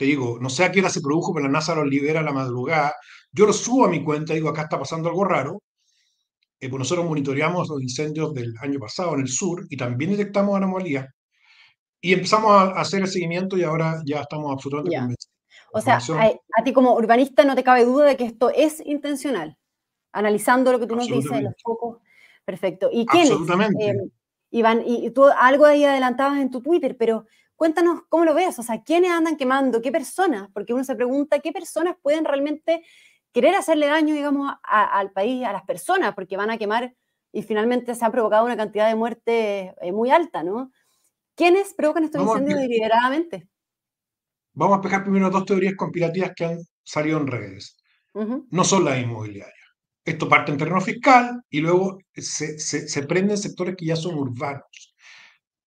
te 0.01 0.07
digo, 0.07 0.39
no 0.41 0.49
sé 0.49 0.63
a 0.63 0.71
qué 0.71 0.79
hora 0.79 0.89
se 0.89 0.99
produjo, 0.99 1.31
pero 1.31 1.45
la 1.45 1.51
NASA 1.51 1.75
los 1.75 1.85
libera 1.85 2.21
a 2.21 2.23
la 2.23 2.31
madrugada. 2.31 2.95
Yo 3.31 3.45
los 3.45 3.57
subo 3.57 3.85
a 3.85 3.87
mi 3.87 4.03
cuenta, 4.03 4.33
digo, 4.33 4.49
acá 4.49 4.63
está 4.63 4.79
pasando 4.79 5.09
algo 5.09 5.23
raro. 5.23 5.61
Eh, 6.59 6.69
pues 6.69 6.79
nosotros 6.79 7.05
monitoreamos 7.05 7.69
los 7.69 7.79
incendios 7.83 8.33
del 8.33 8.55
año 8.61 8.79
pasado 8.79 9.13
en 9.13 9.19
el 9.19 9.27
sur 9.27 9.63
y 9.69 9.77
también 9.77 10.09
detectamos 10.09 10.57
anomalías. 10.57 11.05
Y 12.01 12.13
empezamos 12.13 12.51
a 12.51 12.81
hacer 12.81 13.01
el 13.01 13.09
seguimiento 13.09 13.59
y 13.59 13.63
ahora 13.63 14.01
ya 14.03 14.21
estamos 14.21 14.51
absolutamente 14.51 14.97
convencidos. 14.97 15.29
O 15.71 15.81
sea, 15.81 15.97
a, 15.97 16.63
ti 16.63 16.73
como 16.73 16.95
urbanista 16.95 17.45
no 17.45 17.53
te 17.53 17.63
cabe 17.63 17.85
duda 17.85 18.05
de 18.05 18.17
que 18.17 18.25
esto 18.25 18.49
es 18.49 18.83
intencional, 18.83 19.55
analizando 20.13 20.71
lo 20.71 20.79
que 20.79 20.87
tú 20.87 20.95
nos 20.95 21.05
dices, 21.05 21.43
los 21.43 21.53
focos. 21.61 21.99
Perfecto. 22.43 22.89
¿Y 22.91 23.05
quiénes? 23.05 23.29
Absolutamente. 23.29 23.87
Eh, 23.91 23.95
Iván, 24.49 24.81
y 24.83 25.11
tú 25.11 25.25
algo 25.25 25.65
ahí 25.65 25.85
adelantabas 25.85 26.39
en 26.39 26.49
tu 26.49 26.59
Twitter, 26.59 26.97
pero 26.97 27.27
cuéntanos 27.61 28.01
cómo 28.09 28.25
lo 28.25 28.33
ves, 28.33 28.57
o 28.57 28.63
sea, 28.63 28.81
¿quiénes 28.81 29.11
andan 29.11 29.37
quemando? 29.37 29.83
¿Qué 29.83 29.91
personas? 29.91 30.49
Porque 30.51 30.73
uno 30.73 30.83
se 30.83 30.95
pregunta, 30.95 31.41
¿qué 31.41 31.51
personas 31.51 31.95
pueden 32.01 32.25
realmente 32.25 32.83
querer 33.31 33.53
hacerle 33.53 33.85
daño, 33.85 34.15
digamos, 34.15 34.51
al 34.63 35.11
país, 35.11 35.45
a 35.45 35.53
las 35.53 35.61
personas? 35.61 36.15
Porque 36.15 36.37
van 36.37 36.49
a 36.49 36.57
quemar 36.57 36.95
y 37.31 37.43
finalmente 37.43 37.93
se 37.93 38.03
ha 38.03 38.09
provocado 38.09 38.45
una 38.45 38.57
cantidad 38.57 38.87
de 38.87 38.95
muerte 38.95 39.75
eh, 39.79 39.91
muy 39.91 40.09
alta, 40.09 40.41
¿no? 40.41 40.71
¿Quiénes 41.35 41.75
provocan 41.75 42.05
estos 42.05 42.23
incendios 42.23 42.61
deliberadamente? 42.61 43.47
Vamos 44.53 44.73
a 44.73 44.77
explicar 44.77 45.03
primero 45.03 45.29
dos 45.29 45.45
teorías 45.45 45.75
conspirativas 45.75 46.31
que 46.35 46.45
han 46.45 46.59
salido 46.81 47.19
en 47.19 47.27
redes. 47.27 47.77
No 48.49 48.63
son 48.63 48.85
las 48.85 48.99
inmobiliarias. 48.99 49.67
Esto 50.03 50.27
parte 50.27 50.51
en 50.51 50.57
terreno 50.57 50.81
fiscal 50.81 51.43
y 51.47 51.59
luego 51.59 51.99
se, 52.15 52.57
se, 52.57 52.87
se 52.87 53.03
prende 53.03 53.33
en 53.33 53.37
sectores 53.37 53.75
que 53.77 53.85
ya 53.85 53.95
son 53.95 54.15
urbanos. 54.15 54.95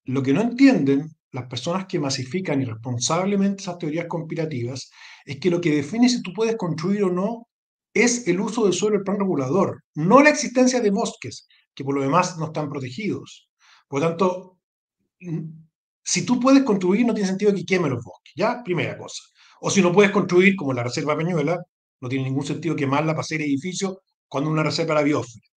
Lo 0.07 0.25
que 0.25 0.33
no 0.33 0.41
entienden 0.41 1.15
las 1.35 1.49
personas 1.49 1.87
que 1.87 1.99
masifican 1.99 2.63
irresponsablemente 2.63 3.61
esas 3.61 3.77
teorías 3.77 4.07
conspirativas 4.07 4.89
es 5.25 5.41
que 5.41 5.51
lo 5.51 5.61
que 5.61 5.75
define 5.75 6.09
si 6.09 6.23
tú 6.23 6.33
puedes 6.33 6.55
construir 6.55 7.03
o 7.03 7.11
no 7.11 7.49
es 7.93 8.29
el 8.29 8.41
uso 8.41 8.63
del 8.65 8.73
suelo 8.73 8.97
del 8.97 9.05
plan 9.05 9.19
regulador, 9.19 9.83
no 9.97 10.23
la 10.23 10.31
existencia 10.31 10.81
de 10.81 10.91
bosques, 10.91 11.49
que 11.75 11.83
por 11.83 11.97
lo 11.97 12.03
demás 12.03 12.39
no 12.39 12.47
están 12.47 12.69
protegidos. 12.69 13.51
Por 13.89 14.01
lo 14.01 14.09
tanto, 14.09 14.59
si 16.05 16.25
tú 16.25 16.39
puedes 16.39 16.63
construir, 16.63 17.05
no 17.05 17.15
tiene 17.15 17.29
sentido 17.29 17.53
que 17.53 17.65
queme 17.65 17.89
los 17.89 18.05
bosques, 18.05 18.33
¿ya? 18.37 18.63
Primera 18.63 18.97
cosa. 18.97 19.21
O 19.61 19.71
si 19.71 19.83
no 19.83 19.93
puedes 19.93 20.13
construir, 20.13 20.55
como 20.55 20.73
la 20.73 20.85
Reserva 20.85 21.17
Peñuela, 21.17 21.59
no 22.01 22.09
tiene 22.09 22.27
ningún 22.27 22.47
sentido 22.47 22.77
quemarla 22.77 23.13
para 23.13 23.23
hacer 23.23 23.43
edificios 23.43 23.99
cuando 24.29 24.51
una 24.51 24.63
reserva 24.63 24.95
la 24.95 25.03
biosfera. 25.03 25.49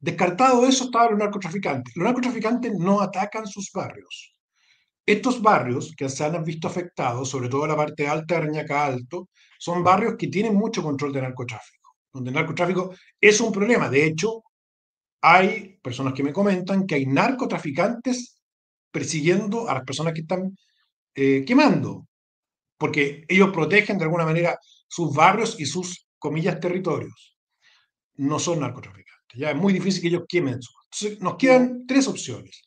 Descartado 0.00 0.66
eso, 0.66 0.84
estaban 0.84 1.12
los 1.12 1.18
narcotraficantes. 1.18 1.96
Los 1.96 2.04
narcotraficantes 2.04 2.74
no 2.74 3.00
atacan 3.00 3.46
sus 3.46 3.70
barrios. 3.72 4.33
Estos 5.06 5.42
barrios 5.42 5.94
que 5.96 6.08
se 6.08 6.24
han 6.24 6.42
visto 6.44 6.66
afectados, 6.66 7.28
sobre 7.28 7.48
todo 7.48 7.66
la 7.66 7.76
parte 7.76 8.08
alta 8.08 8.36
de 8.36 8.40
Reñaca 8.42 8.86
Alto, 8.86 9.28
son 9.58 9.84
barrios 9.84 10.14
que 10.18 10.28
tienen 10.28 10.54
mucho 10.54 10.82
control 10.82 11.12
de 11.12 11.22
narcotráfico, 11.22 11.96
donde 12.12 12.30
el 12.30 12.34
narcotráfico 12.34 12.94
es 13.20 13.40
un 13.40 13.52
problema. 13.52 13.90
De 13.90 14.06
hecho, 14.06 14.44
hay 15.20 15.78
personas 15.82 16.14
que 16.14 16.22
me 16.22 16.32
comentan 16.32 16.86
que 16.86 16.94
hay 16.94 17.06
narcotraficantes 17.06 18.40
persiguiendo 18.90 19.68
a 19.68 19.74
las 19.74 19.84
personas 19.84 20.14
que 20.14 20.20
están 20.20 20.56
eh, 21.14 21.44
quemando, 21.46 22.06
porque 22.78 23.24
ellos 23.28 23.50
protegen 23.50 23.98
de 23.98 24.04
alguna 24.04 24.24
manera 24.24 24.58
sus 24.88 25.14
barrios 25.14 25.58
y 25.58 25.66
sus, 25.66 26.06
comillas, 26.18 26.60
territorios. 26.60 27.36
No 28.16 28.38
son 28.38 28.60
narcotraficantes, 28.60 29.38
ya 29.38 29.50
es 29.50 29.56
muy 29.56 29.72
difícil 29.72 30.00
que 30.00 30.08
ellos 30.08 30.24
quemen. 30.28 30.54
Entonces, 30.54 31.20
nos 31.20 31.36
quedan 31.36 31.86
tres 31.86 32.06
opciones. 32.08 32.62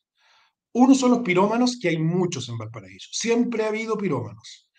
Uno 0.80 0.94
son 0.94 1.10
los 1.10 1.20
pirómanos, 1.22 1.80
que 1.82 1.90
hay 1.90 1.98
muchos 1.98 2.48
en 2.50 2.58
Valparaíso. 2.60 3.10
Siempre 3.12 3.64
ha 3.64 3.70
habido 3.70 3.98
pirómanos. 3.98 4.70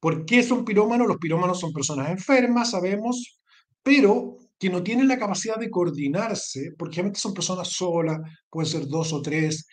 ¿Por 0.00 0.24
qué 0.24 0.42
son 0.42 0.64
pirómanos? 0.64 1.06
Los 1.06 1.18
pirómanos 1.18 1.60
son 1.60 1.74
personas 1.74 2.08
enfermas, 2.08 2.70
sabemos, 2.70 3.38
pero 3.82 4.38
que 4.58 4.70
no 4.70 4.82
tienen 4.82 5.08
la 5.08 5.18
capacidad 5.18 5.56
de 5.56 5.68
coordinarse, 5.68 6.72
porque 6.78 6.94
generalmente 6.94 7.20
son 7.20 7.34
personas 7.34 7.68
solas, 7.68 8.18
pueden 8.48 8.70
ser 8.70 8.86
dos 8.86 9.12
o 9.12 9.20
tres, 9.20 9.66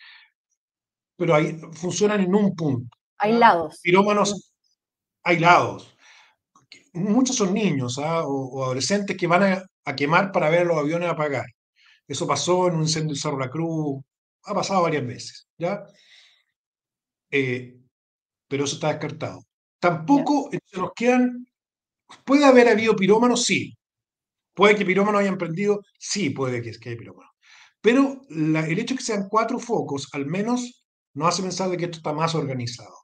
pero 1.16 1.34
ahí 1.34 1.58
funcionan 1.72 2.20
en 2.20 2.34
un 2.34 2.54
punto. 2.54 2.94
Aislados. 3.16 3.80
Pirómanos 3.82 4.52
aislados. 5.22 5.96
Muchos 6.92 7.36
son 7.36 7.54
niños 7.54 7.98
¿ah? 7.98 8.22
o, 8.26 8.64
adolescentes 8.64 9.16
que 9.16 9.26
van 9.26 9.64
a, 9.84 9.94
quemar 9.94 10.30
para 10.30 10.50
ver 10.50 10.66
los 10.66 10.76
aviones 10.76 11.08
apagar. 11.08 11.46
Eso 12.06 12.26
pasó 12.26 12.68
en 12.68 12.74
un 12.74 12.82
incendio 12.82 13.14
de 13.14 13.20
Cerro 13.20 13.38
La 13.38 13.48
Cruz, 13.48 14.04
ha 14.44 14.54
pasado 14.54 14.82
varias 14.82 15.06
veces, 15.06 15.48
¿ya? 15.58 15.84
Eh, 17.30 17.76
pero 18.48 18.64
eso 18.64 18.76
está 18.76 18.88
descartado. 18.88 19.42
Tampoco 19.80 20.50
se 20.50 20.78
nos 20.78 20.92
quedan 20.94 21.46
¿Puede 22.24 22.44
haber 22.44 22.68
habido 22.68 22.94
pirómanos? 22.96 23.44
Sí. 23.44 23.76
¿Puede 24.54 24.76
que 24.76 24.84
pirómanos 24.84 25.20
hayan 25.20 25.38
prendido? 25.38 25.80
Sí, 25.98 26.30
puede 26.30 26.62
que, 26.62 26.72
que 26.72 26.90
haya 26.90 26.98
pirómanos. 26.98 27.32
Pero 27.80 28.22
el 28.30 28.78
hecho 28.78 28.94
de 28.94 28.98
que 28.98 29.04
sean 29.04 29.28
cuatro 29.28 29.58
focos, 29.58 30.08
al 30.12 30.26
menos, 30.26 30.84
nos 31.14 31.28
hace 31.28 31.42
pensar 31.42 31.70
de 31.70 31.76
que 31.76 31.86
esto 31.86 31.98
está 31.98 32.12
más 32.12 32.34
organizado. 32.34 32.94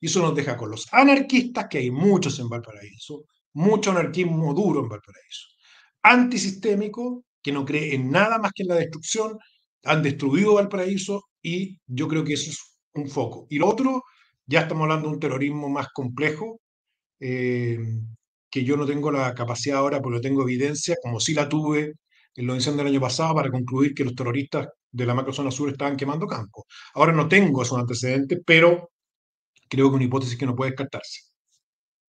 Y 0.00 0.06
eso 0.06 0.20
nos 0.20 0.34
deja 0.34 0.56
con 0.56 0.70
los 0.70 0.86
anarquistas, 0.92 1.66
que 1.68 1.78
hay 1.78 1.90
muchos 1.90 2.38
en 2.38 2.48
Valparaíso, 2.48 3.24
mucho 3.54 3.90
anarquismo 3.90 4.54
duro 4.54 4.80
en 4.80 4.88
Valparaíso. 4.88 5.48
Antisistémico, 6.02 7.24
que 7.42 7.52
no 7.52 7.64
cree 7.64 7.94
en 7.94 8.10
nada 8.10 8.38
más 8.38 8.52
que 8.52 8.62
en 8.62 8.68
la 8.68 8.76
destrucción, 8.76 9.38
han 9.84 10.02
destruido 10.02 10.54
Valparaíso 10.54 11.24
y 11.42 11.78
yo 11.86 12.08
creo 12.08 12.24
que 12.24 12.34
eso 12.34 12.50
es 12.50 12.78
un 12.94 13.08
foco. 13.08 13.46
Y 13.50 13.58
lo 13.58 13.68
otro, 13.68 14.02
ya 14.46 14.60
estamos 14.62 14.82
hablando 14.84 15.08
de 15.08 15.14
un 15.14 15.20
terrorismo 15.20 15.68
más 15.68 15.88
complejo, 15.94 16.60
eh, 17.20 17.78
que 18.50 18.64
yo 18.64 18.76
no 18.76 18.86
tengo 18.86 19.10
la 19.10 19.34
capacidad 19.34 19.78
ahora, 19.78 20.00
porque 20.00 20.20
tengo 20.20 20.42
evidencia, 20.42 20.96
como 21.02 21.20
sí 21.20 21.34
la 21.34 21.48
tuve 21.48 21.94
en 22.34 22.46
los 22.46 22.56
incendios 22.56 22.84
del 22.84 22.94
año 22.94 23.00
pasado, 23.00 23.34
para 23.34 23.50
concluir 23.50 23.94
que 23.94 24.04
los 24.04 24.14
terroristas 24.14 24.68
de 24.90 25.06
la 25.06 25.14
macrozona 25.14 25.50
sur 25.50 25.70
estaban 25.70 25.96
quemando 25.96 26.26
campos. 26.26 26.64
Ahora 26.94 27.12
no 27.12 27.28
tengo 27.28 27.62
esos 27.62 27.78
antecedentes, 27.78 28.40
pero 28.46 28.90
creo 29.68 29.90
que 29.90 29.96
una 29.96 30.04
hipótesis 30.04 30.38
que 30.38 30.46
no 30.46 30.56
puede 30.56 30.72
descartarse. 30.72 31.20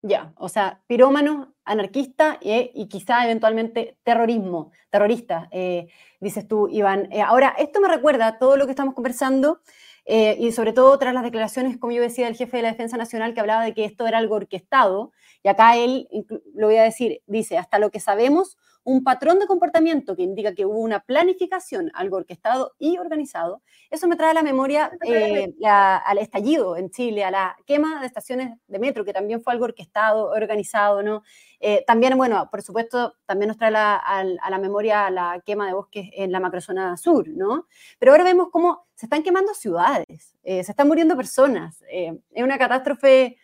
Ya, 0.01 0.33
o 0.37 0.47
sea, 0.47 0.81
pirómano, 0.87 1.53
anarquista 1.65 2.39
y 2.41 2.87
quizá 2.87 3.25
eventualmente 3.25 3.97
terrorismo, 4.03 4.71
terrorista, 4.89 5.49
eh, 5.51 5.89
dices 6.21 6.47
tú, 6.47 6.69
Iván. 6.69 7.11
Eh, 7.11 7.21
ahora, 7.21 7.53
esto 7.57 7.81
me 7.81 7.89
recuerda 7.89 8.37
todo 8.39 8.55
lo 8.55 8.65
que 8.65 8.71
estamos 8.71 8.93
conversando 8.93 9.59
eh, 10.05 10.37
y 10.39 10.53
sobre 10.53 10.71
todo 10.71 10.97
tras 10.97 11.13
las 11.13 11.23
declaraciones, 11.23 11.77
como 11.77 11.91
yo 11.91 12.01
decía, 12.01 12.27
del 12.27 12.37
jefe 12.37 12.57
de 12.57 12.63
la 12.63 12.71
Defensa 12.71 12.95
Nacional 12.95 13.33
que 13.33 13.41
hablaba 13.41 13.63
de 13.65 13.73
que 13.73 13.83
esto 13.83 14.07
era 14.07 14.19
algo 14.19 14.35
orquestado, 14.35 15.11
y 15.43 15.49
acá 15.49 15.75
él, 15.75 16.07
lo 16.55 16.67
voy 16.67 16.77
a 16.77 16.83
decir, 16.83 17.21
dice, 17.27 17.57
hasta 17.57 17.77
lo 17.77 17.91
que 17.91 17.99
sabemos, 17.99 18.57
un 18.89 19.03
patrón 19.03 19.37
de 19.37 19.45
comportamiento 19.45 20.15
que 20.15 20.23
indica 20.23 20.55
que 20.55 20.65
hubo 20.65 20.79
una 20.79 21.01
planificación, 21.01 21.91
algo 21.93 22.17
orquestado 22.17 22.73
y 22.79 22.97
organizado, 22.97 23.61
eso 23.91 24.07
me 24.07 24.15
trae 24.15 24.31
a 24.31 24.33
la 24.33 24.41
memoria 24.41 24.91
eh, 25.05 25.53
al 25.63 26.17
estallido 26.17 26.75
en 26.75 26.89
Chile, 26.89 27.23
a 27.23 27.29
la 27.29 27.57
quema 27.67 28.01
de 28.01 28.07
estaciones 28.07 28.57
de 28.67 28.79
metro, 28.79 29.05
que 29.05 29.13
también 29.13 29.43
fue 29.43 29.53
algo 29.53 29.65
orquestado, 29.65 30.29
organizado, 30.29 31.03
¿no? 31.03 31.21
Eh, 31.59 31.83
también, 31.85 32.17
bueno, 32.17 32.49
por 32.49 32.63
supuesto, 32.63 33.13
también 33.27 33.49
nos 33.49 33.57
trae 33.57 33.75
a 33.75 34.23
la 34.49 34.57
memoria 34.57 35.11
la 35.11 35.39
quema 35.45 35.67
de 35.67 35.73
bosques 35.73 36.09
en 36.13 36.31
la 36.31 36.39
macrozona 36.39 36.97
sur, 36.97 37.27
¿no? 37.27 37.67
Pero 37.99 38.13
ahora 38.13 38.23
vemos 38.23 38.47
cómo 38.51 38.87
se 38.95 39.05
están 39.05 39.21
quemando 39.21 39.53
ciudades, 39.53 40.35
eh, 40.41 40.63
se 40.63 40.71
están 40.71 40.87
muriendo 40.87 41.15
personas, 41.15 41.83
es 41.91 42.43
una 42.43 42.57
catástrofe 42.57 43.37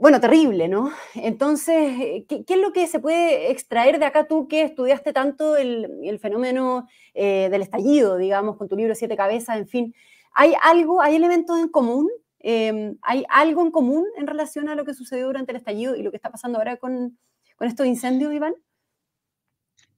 bueno, 0.00 0.18
terrible, 0.18 0.66
¿no? 0.66 0.90
Entonces, 1.14 2.24
¿qué, 2.26 2.44
es 2.48 2.58
lo 2.58 2.72
que 2.72 2.86
se 2.86 3.00
puede 3.00 3.50
extraer 3.50 3.98
de 3.98 4.06
acá 4.06 4.26
tú 4.26 4.48
que 4.48 4.62
estudiaste 4.62 5.12
tanto 5.12 5.58
el, 5.58 6.18
fenómeno 6.22 6.88
eh, 7.12 7.48
del 7.50 7.60
estallido, 7.60 8.16
digamos, 8.16 8.56
con 8.56 8.66
tu 8.66 8.76
libro 8.76 8.94
Siete 8.94 9.14
Cabezas, 9.14 9.58
en 9.58 9.68
fin? 9.68 9.94
¿Hay 10.32 10.54
algo, 10.62 11.02
hay 11.02 11.16
elementos 11.16 11.58
en 11.58 11.68
común? 11.68 12.08
Em, 12.38 12.96
¿Hay 13.02 13.26
algo 13.28 13.60
en 13.60 13.70
común 13.70 14.06
en 14.16 14.26
relación 14.26 14.70
a 14.70 14.74
lo 14.74 14.86
que 14.86 14.94
sucedió 14.94 15.26
durante 15.26 15.52
el 15.52 15.58
estallido 15.58 15.94
y 15.94 16.02
lo 16.02 16.10
que 16.10 16.16
está 16.16 16.30
pasando 16.30 16.56
ahora 16.56 16.78
con, 16.78 17.18
estos 17.60 17.86
incendios, 17.86 18.32
Iván? 18.32 18.54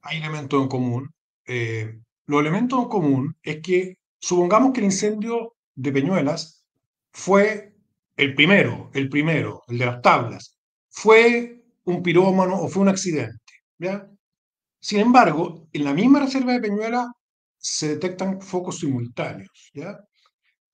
Hay 0.00 0.18
elementos 0.18 0.60
en 0.60 0.68
común. 0.68 1.14
Eh, 1.46 2.00
los 2.26 2.40
elementos 2.40 2.80
en 2.80 2.88
común 2.88 3.36
es 3.44 3.60
que 3.62 3.98
supongamos 4.18 4.72
que 4.72 4.80
el 4.80 4.86
incendio 4.86 5.54
de 5.76 5.92
Peñuelas 5.92 6.66
fue 7.12 7.71
el 8.16 8.34
primero, 8.34 8.90
el 8.94 9.08
primero, 9.08 9.62
el 9.68 9.78
de 9.78 9.86
las 9.86 10.02
tablas, 10.02 10.58
fue 10.90 11.64
un 11.84 12.02
pirómano 12.02 12.60
o 12.60 12.68
fue 12.68 12.82
un 12.82 12.88
accidente. 12.88 13.38
Sin 14.80 15.00
embargo, 15.00 15.68
en 15.72 15.84
la 15.84 15.94
misma 15.94 16.20
reserva 16.20 16.52
de 16.52 16.60
Peñuela 16.60 17.06
se 17.58 17.88
detectan 17.90 18.40
focos 18.40 18.78
simultáneos. 18.78 19.70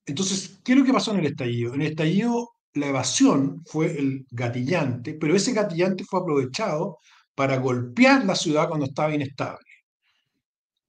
Entonces, 0.07 0.61
¿qué 0.64 0.73
es 0.73 0.78
lo 0.78 0.85
que 0.85 0.92
pasó 0.92 1.12
en 1.12 1.21
el 1.21 1.26
estallido? 1.26 1.75
En 1.75 1.83
el 1.83 1.88
estallido 1.88 2.49
la 2.75 2.88
evasión 2.88 3.62
fue 3.66 3.99
el 3.99 4.26
gatillante, 4.30 5.14
pero 5.14 5.35
ese 5.35 5.52
gatillante 5.52 6.04
fue 6.04 6.21
aprovechado 6.21 6.99
para 7.35 7.59
golpear 7.59 8.25
la 8.25 8.35
ciudad 8.35 8.68
cuando 8.68 8.87
estaba 8.87 9.14
inestable. 9.14 9.64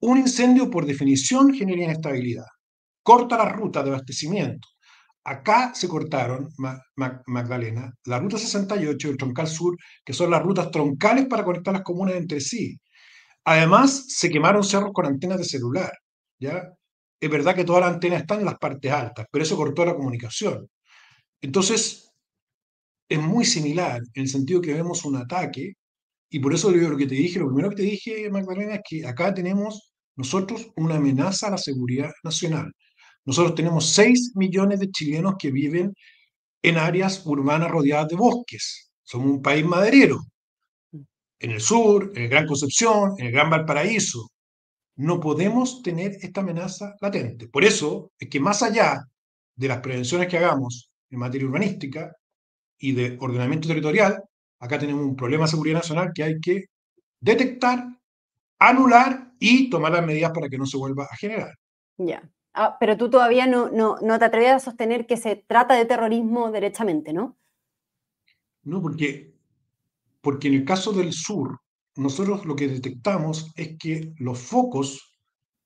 Un 0.00 0.18
incendio, 0.18 0.70
por 0.70 0.86
definición, 0.86 1.52
genera 1.52 1.84
inestabilidad. 1.84 2.46
Corta 3.02 3.36
la 3.36 3.50
ruta 3.50 3.82
de 3.82 3.90
abastecimiento. 3.90 4.68
Acá 5.24 5.72
se 5.74 5.86
cortaron, 5.88 6.48
Magdalena, 7.26 7.92
la 8.06 8.18
ruta 8.18 8.38
68 8.38 9.08
y 9.08 9.10
el 9.10 9.16
troncal 9.18 9.46
sur, 9.46 9.76
que 10.04 10.12
son 10.12 10.30
las 10.30 10.42
rutas 10.42 10.70
troncales 10.70 11.26
para 11.26 11.44
conectar 11.44 11.74
las 11.74 11.82
comunas 11.82 12.16
entre 12.16 12.40
sí. 12.40 12.78
Además, 13.44 14.06
se 14.08 14.30
quemaron 14.30 14.64
cerros 14.64 14.92
con 14.92 15.06
antenas 15.06 15.38
de 15.38 15.44
celular. 15.44 15.92
¿ya? 16.38 16.70
Es 17.20 17.30
verdad 17.30 17.54
que 17.54 17.64
todas 17.64 17.82
las 17.82 17.94
antenas 17.94 18.22
están 18.22 18.40
en 18.40 18.46
las 18.46 18.58
partes 18.58 18.90
altas, 18.92 19.26
pero 19.30 19.44
eso 19.44 19.56
cortó 19.56 19.84
la 19.84 19.94
comunicación. 19.94 20.68
Entonces, 21.42 22.10
es 23.08 23.18
muy 23.20 23.44
similar 23.44 24.00
en 24.14 24.22
el 24.22 24.28
sentido 24.28 24.60
que 24.60 24.74
vemos 24.74 25.04
un 25.04 25.16
ataque, 25.16 25.74
y 26.30 26.38
por 26.40 26.54
eso 26.54 26.70
lo 26.70 26.96
que 26.96 27.06
te 27.06 27.14
dije, 27.14 27.40
lo 27.40 27.48
primero 27.48 27.70
que 27.70 27.76
te 27.76 27.82
dije, 27.82 28.30
Magdalena, 28.30 28.76
es 28.76 28.80
que 28.88 29.06
acá 29.06 29.34
tenemos 29.34 29.92
nosotros 30.16 30.70
una 30.76 30.96
amenaza 30.96 31.48
a 31.48 31.50
la 31.52 31.58
seguridad 31.58 32.12
nacional. 32.24 32.72
Nosotros 33.24 33.54
tenemos 33.54 33.90
6 33.90 34.32
millones 34.36 34.80
de 34.80 34.90
chilenos 34.90 35.34
que 35.38 35.50
viven 35.50 35.94
en 36.62 36.76
áreas 36.76 37.24
urbanas 37.26 37.70
rodeadas 37.70 38.08
de 38.08 38.16
bosques. 38.16 38.90
Somos 39.02 39.30
un 39.30 39.42
país 39.42 39.64
maderero. 39.64 40.20
En 41.38 41.50
el 41.52 41.60
sur, 41.60 42.12
en 42.14 42.24
el 42.24 42.28
Gran 42.28 42.46
Concepción, 42.46 43.14
en 43.18 43.26
el 43.26 43.32
Gran 43.32 43.50
Valparaíso. 43.50 44.30
No 44.96 45.18
podemos 45.18 45.82
tener 45.82 46.12
esta 46.20 46.42
amenaza 46.42 46.94
latente. 47.00 47.48
Por 47.48 47.64
eso 47.64 48.12
es 48.18 48.28
que 48.28 48.40
más 48.40 48.62
allá 48.62 49.02
de 49.56 49.68
las 49.68 49.80
prevenciones 49.80 50.28
que 50.28 50.36
hagamos 50.36 50.90
en 51.08 51.18
materia 51.18 51.46
urbanística 51.46 52.12
y 52.78 52.92
de 52.92 53.16
ordenamiento 53.20 53.68
territorial, 53.68 54.22
acá 54.58 54.78
tenemos 54.78 55.04
un 55.04 55.16
problema 55.16 55.44
de 55.44 55.50
seguridad 55.50 55.76
nacional 55.76 56.10
que 56.14 56.22
hay 56.22 56.40
que 56.40 56.64
detectar, 57.20 57.86
anular 58.58 59.32
y 59.38 59.70
tomar 59.70 59.92
las 59.92 60.04
medidas 60.04 60.32
para 60.32 60.48
que 60.48 60.58
no 60.58 60.66
se 60.66 60.76
vuelva 60.76 61.04
a 61.04 61.16
generar. 61.16 61.54
Ya. 61.96 62.22
Ah, 62.62 62.76
pero 62.78 62.98
tú 62.98 63.08
todavía 63.08 63.46
no, 63.46 63.70
no, 63.70 63.96
no, 64.02 64.18
te 64.18 64.26
atreves 64.26 64.50
a 64.50 64.60
sostener 64.60 65.06
que 65.06 65.16
se 65.16 65.34
trata 65.34 65.72
de 65.76 65.86
terrorismo 65.86 66.50
derechamente, 66.50 67.14
¿no? 67.14 67.38
No, 68.64 68.82
porque, 68.82 69.32
porque 70.20 70.48
en 70.48 70.54
el 70.54 70.64
caso 70.66 70.92
del 70.92 71.14
sur, 71.14 71.58
nosotros 71.96 72.44
lo 72.44 72.54
que 72.54 72.68
detectamos 72.68 73.50
es 73.56 73.78
que 73.78 74.12
los 74.18 74.38
focos 74.38 75.18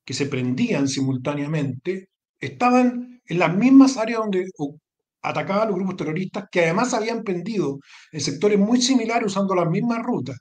que 0.05 0.15
se 0.15 0.27
prendían 0.27 0.87
simultáneamente 0.87 2.11
estaban 2.39 3.21
en 3.27 3.39
las 3.41 3.57
mismas 3.57 3.97
áreas 3.97 4.21
donde 4.21 4.45
atacaban 5.21 5.67
los 5.67 5.77
grupos 5.77 5.97
terroristas, 5.97 6.45
que 6.49 6.61
además 6.61 6.95
habían 6.95 7.25
prendido 7.25 7.81
en 8.13 8.21
sectores 8.21 8.61
muy 8.61 8.81
similares 8.81 9.33
usando 9.33 9.57
las 9.57 9.69
mismas 9.69 10.01
rutas, 10.01 10.39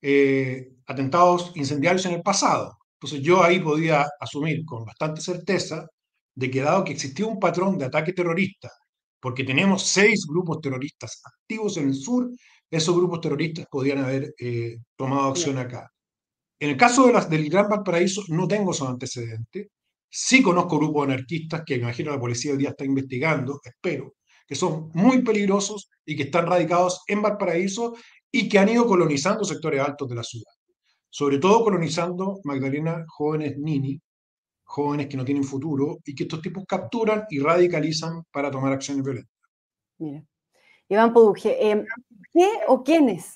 eh, 0.00 0.74
atentados 0.86 1.50
incendiarios 1.56 2.06
en 2.06 2.12
el 2.12 2.22
pasado. 2.22 2.77
Entonces 3.00 3.24
yo 3.24 3.42
ahí 3.42 3.60
podía 3.60 4.06
asumir 4.20 4.64
con 4.64 4.84
bastante 4.84 5.20
certeza 5.20 5.86
de 6.34 6.50
que 6.50 6.62
dado 6.62 6.84
que 6.84 6.92
existía 6.92 7.26
un 7.26 7.38
patrón 7.38 7.78
de 7.78 7.84
ataque 7.84 8.12
terrorista, 8.12 8.70
porque 9.20 9.44
tenemos 9.44 9.86
seis 9.86 10.26
grupos 10.28 10.60
terroristas 10.60 11.22
activos 11.24 11.76
en 11.76 11.88
el 11.88 11.94
sur, 11.94 12.28
esos 12.70 12.96
grupos 12.96 13.20
terroristas 13.20 13.66
podían 13.70 13.98
haber 13.98 14.34
eh, 14.38 14.78
tomado 14.96 15.28
acción 15.28 15.58
acá. 15.58 15.88
En 16.60 16.70
el 16.70 16.76
caso 16.76 17.06
de 17.06 17.12
las, 17.12 17.30
del 17.30 17.48
Gran 17.48 17.68
Valparaíso 17.68 18.22
no 18.28 18.48
tengo 18.48 18.72
esos 18.72 18.88
antecedentes. 18.88 19.68
Sí 20.10 20.42
conozco 20.42 20.78
grupos 20.78 21.06
anarquistas 21.06 21.62
que 21.66 21.76
imagino 21.76 22.10
la 22.10 22.20
policía 22.20 22.52
hoy 22.52 22.58
día 22.58 22.70
está 22.70 22.84
investigando, 22.84 23.60
espero, 23.62 24.14
que 24.46 24.54
son 24.56 24.90
muy 24.94 25.22
peligrosos 25.22 25.90
y 26.04 26.16
que 26.16 26.24
están 26.24 26.46
radicados 26.46 27.02
en 27.06 27.22
Valparaíso 27.22 27.94
y 28.30 28.48
que 28.48 28.58
han 28.58 28.70
ido 28.70 28.86
colonizando 28.86 29.44
sectores 29.44 29.80
altos 29.80 30.08
de 30.08 30.14
la 30.16 30.24
ciudad 30.24 30.57
sobre 31.10 31.38
todo 31.38 31.64
colonizando, 31.64 32.40
Magdalena, 32.44 33.04
jóvenes 33.08 33.56
nini, 33.58 34.00
jóvenes 34.64 35.06
que 35.06 35.16
no 35.16 35.24
tienen 35.24 35.44
futuro 35.44 35.98
y 36.04 36.14
que 36.14 36.24
estos 36.24 36.42
tipos 36.42 36.64
capturan 36.66 37.24
y 37.30 37.40
radicalizan 37.40 38.24
para 38.30 38.50
tomar 38.50 38.72
acciones 38.72 39.02
violentas. 39.02 39.32
Mira. 39.98 40.24
Iván 40.88 41.12
Poduje, 41.12 41.70
em, 41.70 41.84
¿qué 42.32 42.48
o 42.66 42.82
quiénes 42.82 43.34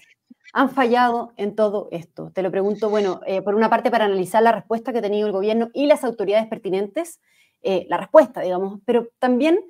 han 0.52 0.70
fallado 0.70 1.32
en 1.36 1.54
todo 1.54 1.88
esto? 1.90 2.30
Te 2.34 2.42
lo 2.42 2.50
pregunto, 2.50 2.88
bueno, 2.88 3.20
eh, 3.26 3.42
por 3.42 3.54
una 3.54 3.68
parte 3.68 3.90
para 3.90 4.06
analizar 4.06 4.42
la 4.42 4.52
respuesta 4.52 4.92
que 4.92 4.98
ha 4.98 5.02
tenido 5.02 5.26
el 5.26 5.32
gobierno 5.32 5.70
y 5.72 5.86
las 5.86 6.04
autoridades 6.04 6.46
pertinentes, 6.46 7.20
eh, 7.62 7.86
la 7.88 7.98
respuesta, 7.98 8.40
digamos, 8.40 8.80
pero 8.84 9.08
también 9.18 9.60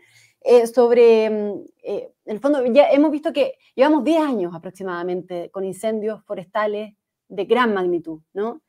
eh, 0.45 0.67
sobre, 0.67 1.25
em, 1.27 1.65
en 1.85 2.11
el 2.25 2.41
fondo, 2.41 2.65
ya 2.67 2.91
hemos 2.91 3.13
visto 3.13 3.33
que 3.33 3.55
llevamos 3.77 4.03
10 4.03 4.21
años 4.21 4.53
aproximadamente 4.55 5.51
con 5.51 5.65
incendios 5.65 6.25
forestales 6.25 6.95
de 7.33 7.45
gran 7.47 7.73
magnitud, 7.73 8.21
¿no? 8.35 8.63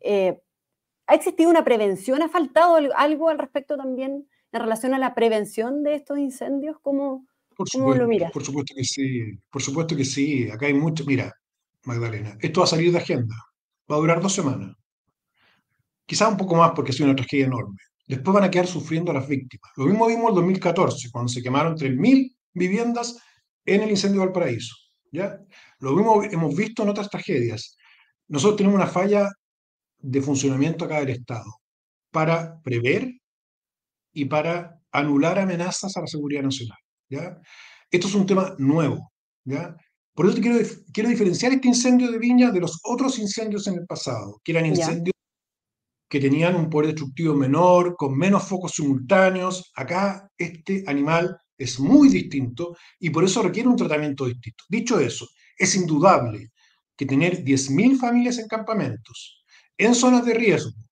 Eh, 0.00 0.40
¿Ha 1.06 1.14
existido 1.14 1.50
una 1.50 1.64
prevención? 1.64 2.22
¿Ha 2.22 2.28
faltado 2.28 2.76
algo 2.96 3.28
al 3.28 3.38
respecto 3.38 3.76
también 3.76 4.28
en 4.52 4.60
relación 4.60 4.94
a 4.94 4.98
la 4.98 5.14
prevención 5.14 5.82
de 5.82 5.94
estos 5.94 6.18
incendios? 6.18 6.76
¿Cómo, 6.82 7.26
por 7.56 7.68
supuesto, 7.68 8.02
lo 8.02 8.08
miras? 8.08 8.30
Por 8.30 8.44
supuesto 8.44 8.74
que 8.76 8.84
sí, 8.84 9.38
por 9.50 9.62
supuesto 9.62 9.96
que 9.96 10.04
sí. 10.04 10.48
Acá 10.50 10.66
hay 10.66 10.74
mucho, 10.74 11.04
mira, 11.04 11.32
Magdalena. 11.84 12.36
Esto 12.40 12.60
va 12.60 12.64
a 12.64 12.68
salir 12.68 12.92
de 12.92 12.98
agenda. 12.98 13.34
Va 13.90 13.96
a 13.96 13.98
durar 13.98 14.20
dos 14.20 14.34
semanas. 14.34 14.76
Quizás 16.06 16.28
un 16.28 16.36
poco 16.36 16.54
más 16.54 16.72
porque 16.76 16.90
ha 16.90 16.94
sido 16.94 17.06
una 17.06 17.16
tragedia 17.16 17.46
enorme. 17.46 17.76
Después 18.06 18.34
van 18.34 18.44
a 18.44 18.50
quedar 18.50 18.66
sufriendo 18.66 19.12
las 19.12 19.26
víctimas. 19.26 19.70
Lo 19.76 19.86
mismo 19.86 20.06
vimos 20.06 20.30
en 20.30 20.34
2014, 20.34 21.10
cuando 21.10 21.28
se 21.28 21.42
quemaron 21.42 21.76
3.000 21.76 22.36
viviendas 22.52 23.18
en 23.64 23.82
el 23.82 23.90
incendio 23.90 24.20
de 24.20 24.26
Valparaíso. 24.26 24.74
¿ya? 25.10 25.38
Lo 25.80 25.92
mismo 25.92 26.22
hemos 26.22 26.54
visto 26.54 26.82
en 26.82 26.90
otras 26.90 27.08
tragedias. 27.08 27.76
Nosotros 28.30 28.58
tenemos 28.58 28.76
una 28.76 28.86
falla 28.86 29.28
de 29.98 30.22
funcionamiento 30.22 30.84
acá 30.84 31.00
del 31.00 31.10
Estado 31.10 31.50
para 32.12 32.60
prever 32.62 33.12
y 34.12 34.24
para 34.24 34.80
anular 34.92 35.38
amenazas 35.40 35.96
a 35.96 36.00
la 36.00 36.06
seguridad 36.06 36.42
nacional. 36.42 36.78
¿ya? 37.08 37.40
Esto 37.90 38.06
es 38.06 38.14
un 38.14 38.26
tema 38.26 38.54
nuevo. 38.56 39.10
¿ya? 39.44 39.76
Por 40.14 40.26
eso 40.28 40.40
quiero, 40.40 40.58
quiero 40.92 41.08
diferenciar 41.08 41.52
este 41.52 41.66
incendio 41.66 42.08
de 42.10 42.18
Viña 42.18 42.52
de 42.52 42.60
los 42.60 42.78
otros 42.84 43.18
incendios 43.18 43.66
en 43.66 43.74
el 43.74 43.86
pasado, 43.86 44.40
que 44.44 44.52
eran 44.52 44.66
incendios 44.66 45.14
que 46.08 46.20
tenían 46.20 46.54
un 46.54 46.70
poder 46.70 46.88
destructivo 46.88 47.34
menor, 47.34 47.96
con 47.96 48.16
menos 48.16 48.44
focos 48.44 48.72
simultáneos. 48.72 49.72
Acá 49.74 50.28
este 50.38 50.84
animal 50.86 51.36
es 51.58 51.80
muy 51.80 52.08
distinto 52.08 52.76
y 53.00 53.10
por 53.10 53.24
eso 53.24 53.42
requiere 53.42 53.68
un 53.68 53.76
tratamiento 53.76 54.26
distinto. 54.26 54.64
Dicho 54.68 55.00
eso, 55.00 55.28
es 55.56 55.74
indudable 55.74 56.50
que 57.00 57.06
tener 57.06 57.42
10.000 57.42 57.98
familias 57.98 58.36
en 58.36 58.46
campamentos, 58.46 59.42
en 59.78 59.94
zonas 59.94 60.22
de 60.22 60.34
riesgo, 60.34 60.82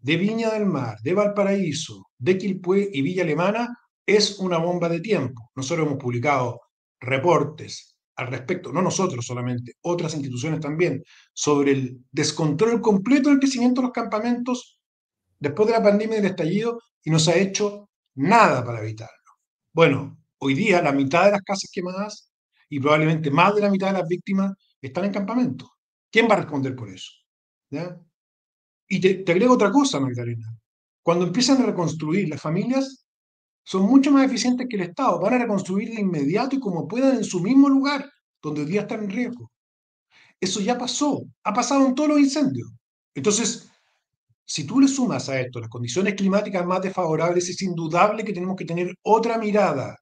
de 0.00 0.16
Viña 0.16 0.48
del 0.48 0.64
Mar, 0.64 0.96
de 1.02 1.12
Valparaíso, 1.12 2.06
de 2.16 2.38
Quilpué 2.38 2.88
y 2.90 3.02
Villa 3.02 3.22
Alemana, 3.22 3.68
es 4.06 4.38
una 4.38 4.56
bomba 4.56 4.88
de 4.88 5.00
tiempo. 5.00 5.50
Nosotros 5.54 5.86
hemos 5.86 5.98
publicado 5.98 6.58
reportes 6.98 7.98
al 8.16 8.28
respecto, 8.28 8.72
no 8.72 8.80
nosotros 8.80 9.26
solamente, 9.26 9.74
otras 9.82 10.14
instituciones 10.14 10.58
también, 10.58 11.02
sobre 11.34 11.72
el 11.72 12.00
descontrol 12.10 12.80
completo 12.80 13.28
del 13.28 13.38
crecimiento 13.38 13.82
de 13.82 13.88
los 13.88 13.92
campamentos 13.92 14.80
después 15.38 15.66
de 15.66 15.74
la 15.74 15.82
pandemia 15.82 16.16
y 16.16 16.22
del 16.22 16.30
estallido 16.30 16.78
y 17.04 17.10
no 17.10 17.18
se 17.18 17.30
ha 17.32 17.36
hecho 17.36 17.90
nada 18.14 18.64
para 18.64 18.80
evitarlo. 18.80 19.32
Bueno, 19.74 20.16
hoy 20.38 20.54
día 20.54 20.80
la 20.80 20.92
mitad 20.92 21.26
de 21.26 21.32
las 21.32 21.42
casas 21.42 21.68
quemadas 21.70 22.32
y 22.70 22.80
probablemente 22.80 23.30
más 23.30 23.54
de 23.54 23.60
la 23.60 23.70
mitad 23.70 23.88
de 23.88 23.98
las 23.98 24.08
víctimas 24.08 24.52
están 24.86 25.04
en 25.06 25.12
campamentos. 25.12 25.68
¿Quién 26.10 26.28
va 26.28 26.34
a 26.34 26.38
responder 26.38 26.74
por 26.76 26.88
eso? 26.88 27.10
Y 28.88 29.00
te, 29.00 29.14
te 29.14 29.32
agrego 29.32 29.54
otra 29.54 29.70
cosa, 29.70 30.00
Magdalena. 30.00 30.54
Cuando 31.02 31.26
empiezan 31.26 31.62
a 31.62 31.66
reconstruir 31.66 32.28
las 32.28 32.40
familias, 32.40 33.06
son 33.64 33.82
mucho 33.82 34.10
más 34.10 34.26
eficientes 34.26 34.66
que 34.68 34.76
el 34.76 34.82
Estado. 34.82 35.20
Van 35.20 35.34
a 35.34 35.38
reconstruir 35.38 35.94
de 35.94 36.00
inmediato 36.00 36.56
y 36.56 36.60
como 36.60 36.86
puedan 36.86 37.16
en 37.16 37.24
su 37.24 37.40
mismo 37.40 37.68
lugar, 37.68 38.10
donde 38.42 38.62
hoy 38.62 38.66
día 38.66 38.82
están 38.82 39.04
en 39.04 39.10
riesgo. 39.10 39.50
Eso 40.40 40.60
ya 40.60 40.76
pasó, 40.76 41.22
ha 41.44 41.52
pasado 41.54 41.86
en 41.86 41.94
todos 41.94 42.10
los 42.10 42.20
incendios. 42.20 42.68
Entonces, 43.14 43.70
si 44.44 44.66
tú 44.66 44.80
le 44.80 44.88
sumas 44.88 45.28
a 45.28 45.40
esto 45.40 45.60
las 45.60 45.68
condiciones 45.68 46.14
climáticas 46.14 46.66
más 46.66 46.82
desfavorables, 46.82 47.48
es 47.48 47.62
indudable 47.62 48.24
que 48.24 48.32
tenemos 48.32 48.56
que 48.56 48.64
tener 48.64 48.94
otra 49.02 49.38
mirada 49.38 49.96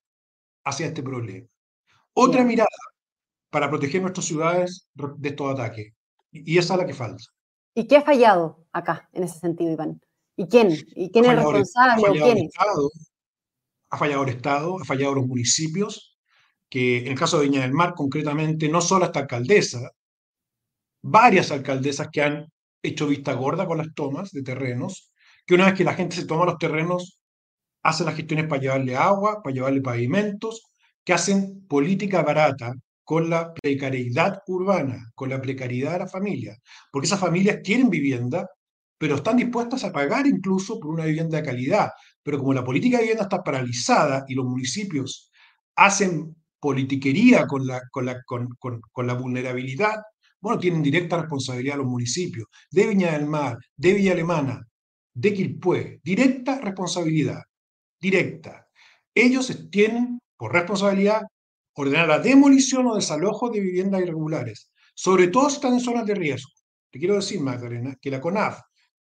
hacia 0.65 0.87
este 0.87 1.03
problema. 1.03 1.47
Otra 2.15 2.45
mirada 2.45 2.69
para 3.51 3.69
proteger 3.69 4.01
nuestras 4.01 4.27
ciudades 4.27 4.89
de 4.95 5.29
estos 5.29 5.53
ataques. 5.53 5.93
Y 6.33 6.57
esa 6.59 6.75
es 6.75 6.81
la 6.81 6.87
que 6.87 6.95
falta. 6.95 7.23
¿Y 7.75 7.87
qué 7.87 7.97
ha 7.97 8.03
fallado 8.03 8.65
acá 8.73 9.09
en 9.13 9.25
ese 9.25 9.39
sentido, 9.39 9.73
Iván? 9.73 10.01
¿Y 10.37 10.47
quién? 10.47 10.71
¿Y 10.95 11.11
quién 11.11 11.25
es 11.25 11.37
responsable? 11.37 12.07
Ha 12.07 12.11
fallado, 12.11 12.33
el 12.33 12.39
Estado, 12.39 12.91
ha 13.91 13.99
fallado 13.99 14.23
el 14.23 14.29
Estado, 14.29 14.77
ha 14.81 14.85
fallado 14.85 15.15
los 15.17 15.27
municipios, 15.27 16.19
que 16.69 16.99
en 16.99 17.09
el 17.09 17.19
caso 17.19 17.39
de 17.39 17.47
Viña 17.47 17.63
del 17.63 17.73
Mar, 17.73 17.95
concretamente, 17.95 18.69
no 18.69 18.81
solo 18.81 19.05
esta 19.05 19.21
alcaldesa, 19.21 19.91
varias 21.03 21.51
alcaldesas 21.51 22.09
que 22.13 22.23
han 22.23 22.53
hecho 22.83 23.07
vista 23.07 23.35
gorda 23.35 23.67
con 23.67 23.79
las 23.79 23.93
tomas 23.95 24.31
de 24.31 24.43
terrenos, 24.43 25.13
que 25.45 25.55
una 25.55 25.67
vez 25.67 25.75
que 25.75 25.85
la 25.85 25.95
gente 25.95 26.17
se 26.17 26.27
toma 26.27 26.47
los 26.47 26.59
terrenos, 26.59 27.21
hace 27.83 28.05
las 28.05 28.15
gestiones 28.15 28.47
para 28.47 28.61
llevarle 28.61 28.97
agua, 28.97 29.43
para 29.43 29.55
llevarle 29.55 29.81
pavimentos, 29.81 30.71
que 31.05 31.13
hacen 31.13 31.67
política 31.67 32.23
barata 32.23 32.75
con 33.11 33.29
la 33.29 33.53
precariedad 33.53 34.41
urbana, 34.47 35.11
con 35.17 35.31
la 35.31 35.41
precariedad 35.43 35.95
de 35.95 35.99
la 35.99 36.07
familia, 36.07 36.57
porque 36.93 37.07
esas 37.07 37.19
familias 37.19 37.59
quieren 37.61 37.91
vivienda, 37.91 38.49
pero 38.97 39.17
están 39.17 39.37
dispuestas 39.37 39.83
a 39.83 39.91
pagar 39.91 40.29
incluso 40.29 40.79
por 40.79 40.95
una 40.95 41.07
vivienda 41.07 41.39
de 41.39 41.43
calidad. 41.43 41.91
Pero 42.23 42.39
como 42.39 42.55
la 42.55 42.63
política 42.63 42.99
de 42.99 43.03
vivienda 43.03 43.25
está 43.25 43.43
paralizada 43.43 44.25
y 44.29 44.37
los 44.37 44.47
municipios 44.47 45.29
hacen 45.75 46.37
politiquería 46.61 47.49
con 47.49 47.67
la, 47.67 49.15
vulnerabilidad, 49.19 49.97
bueno, 50.41 50.61
tienen 50.61 50.81
directa 50.81 51.19
responsabilidad 51.19 51.79
los 51.79 51.89
municipios, 51.89 52.47
de 52.71 52.87
Viña 52.87 53.11
del 53.11 53.27
Mar, 53.27 53.59
de 53.77 53.93
Villa 53.93 54.13
Alemana, 54.13 54.63
de 55.13 55.35
Quilpué, 55.35 55.99
directa 56.05 56.61
responsabilidad, 56.61 57.43
directa. 58.01 58.69
Ellos 59.13 59.69
tienen 59.69 60.21
por 60.37 60.53
responsabilidad 60.53 61.23
ordenar 61.75 62.09
la 62.09 62.19
demolición 62.19 62.87
o 62.87 62.97
desalojo 62.97 63.51
de 63.51 63.61
viviendas 63.61 64.03
irregulares, 64.03 64.71
sobre 64.95 65.29
todo 65.29 65.49
si 65.49 65.57
están 65.57 65.75
en 65.75 65.81
zonas 65.81 66.07
de 66.07 66.15
riesgo. 66.15 66.51
Te 66.91 66.99
quiero 66.99 67.15
decir, 67.15 67.41
Magdalena, 67.41 67.97
que 68.01 68.11
la 68.11 68.21
CONAF 68.21 68.61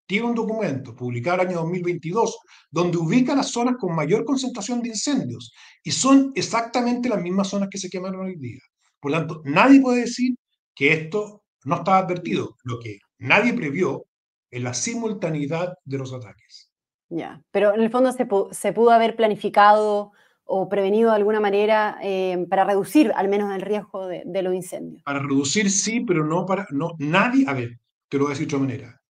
tiene 0.07 0.27
un 0.27 0.35
documento 0.35 0.95
publicado 0.95 1.41
el 1.41 1.47
año 1.47 1.61
2022 1.61 2.37
donde 2.69 2.97
ubica 2.97 3.35
las 3.35 3.49
zonas 3.49 3.75
con 3.79 3.95
mayor 3.95 4.23
concentración 4.23 4.81
de 4.81 4.89
incendios 4.89 5.51
y 5.83 5.91
son 5.91 6.31
exactamente 6.35 7.09
las 7.09 7.21
mismas 7.21 7.49
zonas 7.49 7.69
que 7.69 7.77
se 7.77 7.89
quemaron 7.89 8.25
hoy 8.25 8.35
día. 8.37 8.59
Por 8.99 9.11
lo 9.11 9.17
tanto, 9.17 9.41
nadie 9.45 9.81
puede 9.81 10.01
decir 10.01 10.35
que 10.73 10.93
esto 10.93 11.43
no 11.63 11.77
estaba 11.77 11.99
advertido. 11.99 12.55
Lo 12.63 12.79
que 12.79 12.99
nadie 13.17 13.53
previó 13.53 14.05
es 14.51 14.61
la 14.61 14.73
simultaneidad 14.73 15.73
de 15.83 15.97
los 15.97 16.13
ataques. 16.13 16.71
Ya, 17.09 17.41
pero 17.51 17.73
en 17.73 17.81
el 17.81 17.91
fondo 17.91 18.11
se, 18.11 18.27
se 18.51 18.73
pudo 18.73 18.91
haber 18.91 19.15
planificado 19.15 20.11
o 20.45 20.69
prevenido 20.69 21.09
de 21.09 21.15
alguna 21.15 21.39
manera 21.39 21.97
eh, 22.01 22.45
para 22.49 22.63
reducir 22.63 23.11
al 23.15 23.27
menos 23.27 23.53
el 23.53 23.61
riesgo 23.61 24.07
de, 24.07 24.23
de, 24.25 24.41
los 24.41 24.53
incendios. 24.53 25.03
Para 25.03 25.19
reducir 25.19 25.69
sí, 25.71 26.01
pero 26.01 26.25
no 26.25 26.45
para, 26.45 26.67
no, 26.71 26.91
nadie, 26.99 27.45
a 27.47 27.53
ver, 27.53 27.79
te 28.07 28.17
lo 28.17 28.25
voy 28.25 28.31
a 28.31 28.35
decir 28.35 28.47
de 28.47 28.55
otra 28.55 28.67
manera. 28.67 29.01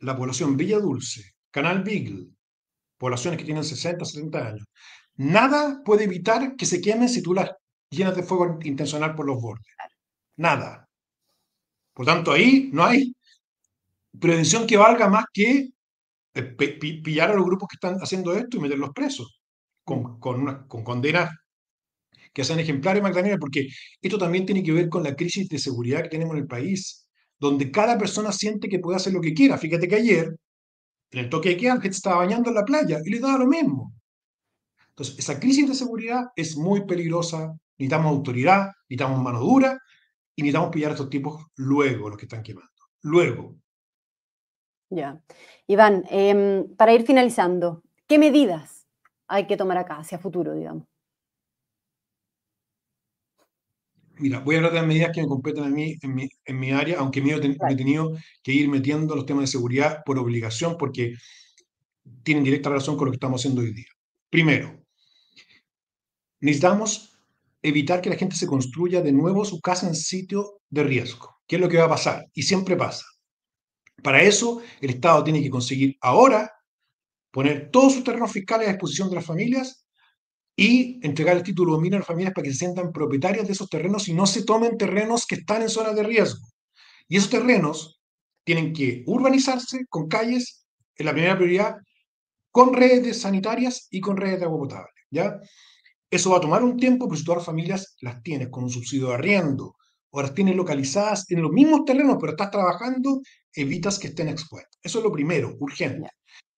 La 0.00 0.16
población 0.16 0.56
Villa 0.56 0.78
Dulce, 0.78 1.34
Canal 1.50 1.82
Beagle, 1.82 2.28
poblaciones 2.98 3.38
que 3.38 3.44
tienen 3.44 3.64
60, 3.64 4.04
70 4.04 4.48
años, 4.48 4.66
nada 5.16 5.82
puede 5.84 6.04
evitar 6.04 6.56
que 6.56 6.66
se 6.66 6.80
quemen 6.80 7.08
si 7.08 7.22
tú 7.22 7.34
las 7.34 7.50
llenas 7.90 8.16
de 8.16 8.22
fuego 8.22 8.58
intencional 8.62 9.14
por 9.14 9.26
los 9.26 9.40
bordes. 9.40 9.66
Nada. 10.36 10.88
Por 11.92 12.06
tanto, 12.06 12.32
ahí 12.32 12.70
no 12.72 12.84
hay 12.84 13.14
prevención 14.18 14.66
que 14.66 14.76
valga 14.76 15.08
más 15.08 15.24
que 15.32 15.70
eh, 16.34 16.42
pillar 17.02 17.30
a 17.30 17.34
los 17.34 17.46
grupos 17.46 17.68
que 17.68 17.76
están 17.76 17.98
haciendo 18.00 18.34
esto 18.34 18.56
y 18.56 18.60
meterlos 18.60 18.90
presos, 18.94 19.35
con, 19.86 20.18
con, 20.18 20.42
una, 20.42 20.66
con 20.66 20.82
condenas 20.82 21.30
que 22.34 22.44
sean 22.44 22.60
ejemplares, 22.60 23.02
Magdalena, 23.02 23.38
porque 23.38 23.68
esto 24.02 24.18
también 24.18 24.44
tiene 24.44 24.62
que 24.62 24.72
ver 24.72 24.90
con 24.90 25.02
la 25.02 25.14
crisis 25.14 25.48
de 25.48 25.58
seguridad 25.58 26.02
que 26.02 26.10
tenemos 26.10 26.34
en 26.34 26.42
el 26.42 26.46
país, 26.46 27.08
donde 27.38 27.70
cada 27.70 27.96
persona 27.96 28.32
siente 28.32 28.68
que 28.68 28.80
puede 28.80 28.96
hacer 28.96 29.14
lo 29.14 29.22
que 29.22 29.32
quiera. 29.32 29.56
Fíjate 29.56 29.88
que 29.88 29.94
ayer, 29.94 30.36
en 31.12 31.18
el 31.18 31.30
toque 31.30 31.50
de 31.50 31.56
queda, 31.56 31.80
gente 31.80 31.96
estaba 31.96 32.16
bañando 32.18 32.50
en 32.50 32.56
la 32.56 32.64
playa 32.64 32.98
y 33.02 33.10
le 33.10 33.20
daba 33.20 33.38
lo 33.38 33.46
mismo. 33.46 33.94
Entonces, 34.88 35.18
esa 35.18 35.38
crisis 35.40 35.68
de 35.68 35.74
seguridad 35.74 36.24
es 36.34 36.56
muy 36.56 36.84
peligrosa. 36.84 37.54
Necesitamos 37.78 38.10
autoridad, 38.10 38.72
necesitamos 38.88 39.22
mano 39.22 39.40
dura 39.40 39.78
y 40.34 40.42
necesitamos 40.42 40.70
pillar 40.70 40.90
a 40.90 40.94
estos 40.94 41.08
tipos 41.08 41.42
luego, 41.54 42.10
los 42.10 42.18
que 42.18 42.26
están 42.26 42.42
quemando. 42.42 42.70
Luego. 43.02 43.56
Ya. 44.90 45.22
Iván, 45.66 46.04
em, 46.10 46.74
para 46.76 46.92
ir 46.92 47.04
finalizando, 47.06 47.82
¿qué 48.06 48.18
medidas 48.18 48.75
hay 49.28 49.46
que 49.46 49.56
tomar 49.56 49.78
acá 49.78 49.98
hacia 49.98 50.18
futuro, 50.18 50.54
digamos? 50.54 50.84
Mira, 54.18 54.40
voy 54.40 54.54
a 54.54 54.58
hablar 54.58 54.72
de 54.72 54.78
las 54.78 54.86
medidas 54.86 55.10
que 55.12 55.20
me 55.20 55.28
competen 55.28 55.64
a 55.64 55.68
mí 55.68 55.96
en 56.00 56.14
mi, 56.14 56.28
en 56.44 56.58
mi 56.58 56.70
área, 56.72 57.00
aunque 57.00 57.20
me, 57.20 57.34
he 57.34 57.76
tenido 57.76 58.16
que 58.42 58.52
ir 58.52 58.68
metiendo 58.68 59.14
los 59.14 59.26
temas 59.26 59.42
de 59.42 59.48
seguridad 59.48 60.02
por 60.06 60.18
obligación, 60.18 60.76
porque 60.78 61.14
tienen 62.22 62.44
directa 62.44 62.70
relación 62.70 62.96
con 62.96 63.06
lo 63.06 63.12
que 63.12 63.16
estamos 63.16 63.42
haciendo 63.42 63.60
hoy 63.60 63.74
día. 63.74 63.88
Primero, 64.30 64.82
necesitamos 66.40 67.18
evitar 67.60 68.00
que 68.00 68.08
la 68.08 68.16
gente 68.16 68.36
se 68.36 68.46
construya 68.46 69.02
de 69.02 69.12
nuevo 69.12 69.44
su 69.44 69.60
casa 69.60 69.86
en 69.86 69.94
sitio 69.94 70.60
de 70.70 70.84
riesgo, 70.84 71.36
que 71.46 71.56
es 71.56 71.60
lo 71.60 71.68
que 71.68 71.76
va 71.76 71.84
a 71.84 71.90
pasar, 71.90 72.24
y 72.32 72.42
siempre 72.42 72.74
pasa. 72.74 73.04
Para 74.02 74.22
eso, 74.22 74.62
el 74.80 74.90
Estado 74.90 75.24
tiene 75.24 75.42
que 75.42 75.50
conseguir 75.50 75.96
ahora 76.00 76.55
poner 77.36 77.70
todos 77.70 77.92
sus 77.92 78.02
terrenos 78.02 78.32
fiscales 78.32 78.66
a 78.66 78.70
disposición 78.70 79.10
de 79.10 79.16
las 79.16 79.26
familias 79.26 79.86
y 80.56 80.98
entregar 81.06 81.36
el 81.36 81.42
título 81.42 81.72
de 81.72 81.76
dominio 81.76 81.96
a 81.98 82.00
las 82.00 82.06
familias 82.06 82.32
para 82.32 82.46
que 82.46 82.52
se 82.52 82.60
sientan 82.60 82.92
propietarias 82.92 83.46
de 83.46 83.52
esos 83.52 83.68
terrenos 83.68 84.08
y 84.08 84.14
no 84.14 84.24
se 84.24 84.42
tomen 84.42 84.78
terrenos 84.78 85.26
que 85.26 85.34
están 85.34 85.60
en 85.60 85.68
zonas 85.68 85.94
de 85.94 86.02
riesgo. 86.02 86.48
Y 87.08 87.18
esos 87.18 87.28
terrenos 87.28 88.00
tienen 88.42 88.72
que 88.72 89.04
urbanizarse 89.06 89.84
con 89.90 90.08
calles, 90.08 90.66
en 90.96 91.04
la 91.04 91.12
primera 91.12 91.36
prioridad, 91.36 91.76
con 92.50 92.72
redes 92.72 93.20
sanitarias 93.20 93.86
y 93.90 94.00
con 94.00 94.16
redes 94.16 94.38
de 94.38 94.46
agua 94.46 94.60
potable. 94.60 94.94
¿ya? 95.10 95.38
Eso 96.10 96.30
va 96.30 96.38
a 96.38 96.40
tomar 96.40 96.64
un 96.64 96.78
tiempo, 96.78 97.06
pero 97.06 97.18
si 97.18 97.24
todas 97.26 97.40
las 97.40 97.46
familias 97.46 97.96
las 98.00 98.22
tienes 98.22 98.48
con 98.48 98.64
un 98.64 98.70
subsidio 98.70 99.08
de 99.08 99.14
arriendo 99.14 99.76
o 100.08 100.22
las 100.22 100.32
tienes 100.32 100.56
localizadas 100.56 101.30
en 101.30 101.42
los 101.42 101.52
mismos 101.52 101.84
terrenos, 101.84 102.16
pero 102.18 102.32
estás 102.32 102.50
trabajando, 102.50 103.20
evitas 103.52 103.98
que 103.98 104.06
estén 104.06 104.28
expuestas. 104.28 104.78
Eso 104.82 105.00
es 105.00 105.04
lo 105.04 105.12
primero, 105.12 105.54
urgente. 105.60 106.08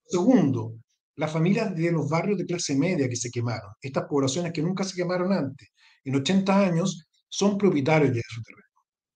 Segundo, 0.08 0.74
las 1.16 1.30
familias 1.30 1.74
de 1.74 1.92
los 1.92 2.08
barrios 2.08 2.38
de 2.38 2.46
clase 2.46 2.74
media 2.74 3.08
que 3.08 3.16
se 3.16 3.30
quemaron, 3.30 3.72
estas 3.82 4.04
poblaciones 4.04 4.52
que 4.52 4.62
nunca 4.62 4.84
se 4.84 4.96
quemaron 4.96 5.32
antes, 5.32 5.68
en 6.04 6.16
80 6.16 6.66
años, 6.66 7.06
son 7.28 7.58
propietarios 7.58 8.14
de 8.14 8.22
su 8.26 8.42
terreno. 8.42 8.64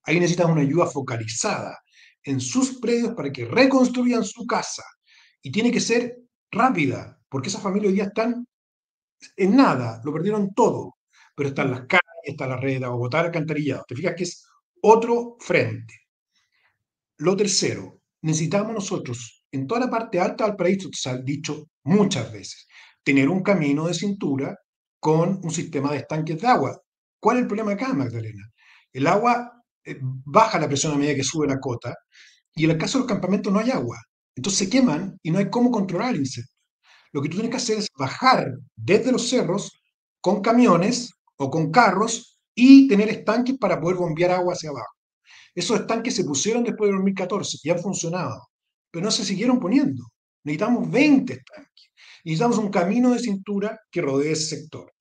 Ahí 0.05 0.21
necesitan 0.21 0.51
una 0.51 0.61
ayuda 0.61 0.87
focalizada 0.87 1.79
en 2.25 2.41
sus 2.41 2.79
predios 2.79 3.15
para 3.15 3.33
que 3.33 3.47
reconstruyan 3.47 4.23
su 4.25 4.47
casa. 4.47 4.83
Y 5.41 5.51
tiene 5.51 5.73
que 5.73 5.81
ser 5.81 6.19
rápida, 6.51 7.19
porque 7.29 7.49
esas 7.49 7.63
familias 7.63 7.89
hoy 7.89 7.95
día 7.95 8.05
están 8.05 8.47
en 9.37 9.57
nada, 9.57 10.01
lo 10.05 10.13
perdieron 10.13 10.53
todo. 10.55 10.97
Pero 11.35 11.49
están 11.49 11.71
las 11.71 11.81
calles, 11.87 12.03
está 12.25 12.47
la 12.47 12.57
red 12.57 12.81
de 12.81 12.87
Bogotá, 12.87 13.21
alcantarillado. 13.21 13.85
Te 13.89 13.95
fijas 13.95 14.15
que 14.15 14.25
es 14.25 14.45
otro 14.83 15.37
frente. 15.41 15.95
Lo 17.19 17.37
tercero, 17.37 18.01
necesitamos 18.21 18.75
nosotros, 18.75 19.42
en 19.53 19.67
toda 19.67 19.83
la 19.83 19.91
parte 19.91 20.19
alta 20.19 20.47
del 20.47 20.57
país, 20.57 20.89
se 20.93 21.11
ha 21.11 21.17
dicho 21.19 21.69
muchas 21.85 22.33
veces, 22.33 22.67
tener 23.05 23.29
un 23.29 23.43
camino 23.43 23.87
de 23.87 23.95
cintura 23.95 24.57
con 24.99 25.41
un 25.43 25.51
sistema 25.51 25.93
de 25.93 25.99
estanques 25.99 26.41
de 26.41 26.47
agua. 26.47 26.81
¿Cuál 27.21 27.37
es 27.37 27.43
el 27.43 27.49
problema 27.49 27.73
acá, 27.73 27.93
Magdalena? 27.93 28.49
El 28.93 29.07
agua 29.07 29.53
eh, 29.85 29.99
baja 30.01 30.59
la 30.59 30.69
presión 30.69 30.95
a 30.95 30.97
medida 30.97 31.15
que 31.15 31.25
sube 31.25 31.47
la 31.47 31.61
cota 31.61 31.95
y 32.55 32.65
en 32.65 32.71
el 32.71 32.79
caso 32.79 32.99
de 32.99 33.03
los 33.03 33.09
campamentos 33.09 33.53
no 33.53 33.59
hay 33.59 33.71
agua. 33.71 33.99
Entonces 34.35 34.59
se 34.61 34.71
queman 34.71 35.19
y 35.23 35.31
no 35.31 35.39
hay 35.39 35.51
cómo 35.51 35.71
controlar 35.71 36.15
el 36.15 36.21
incendio. 36.21 36.51
Lo 37.13 37.21
que 37.21 37.29
tú 37.29 37.37
tienes 37.37 37.51
que 37.51 37.57
hacer 37.59 37.79
es 37.79 37.89
bajar 37.99 38.47
desde 38.75 39.13
los 39.13 39.29
cerros 39.29 39.71
con 40.21 40.41
camiones 40.41 41.11
o 41.37 41.51
con 41.51 41.71
carros 41.71 42.39
y 42.55 42.89
tener 42.89 43.09
estanques 43.11 43.59
para 43.59 43.81
poder 43.81 43.97
bombear 43.97 44.31
agua 44.31 44.55
hacia 44.55 44.71
abajo. 44.71 44.95
Esos 45.55 45.81
estanques 45.81 46.15
se 46.15 46.25
pusieron 46.25 46.65
después 46.65 46.89
de 46.89 46.95
2014 46.95 47.59
y 47.63 47.71
han 47.71 47.79
funcionado, 47.79 48.49
pero 48.93 49.05
no 49.05 49.11
se 49.11 49.25
siguieron 49.25 49.59
poniendo. 49.59 50.05
Necesitamos 50.45 50.91
20 50.91 51.33
estanques. 51.33 51.91
Necesitamos 52.25 52.59
un 52.59 52.71
camino 52.71 53.11
de 53.11 53.19
cintura 53.19 53.81
que 53.91 54.03
rodee 54.03 54.33
ese 54.33 54.57
sector. 54.57 54.93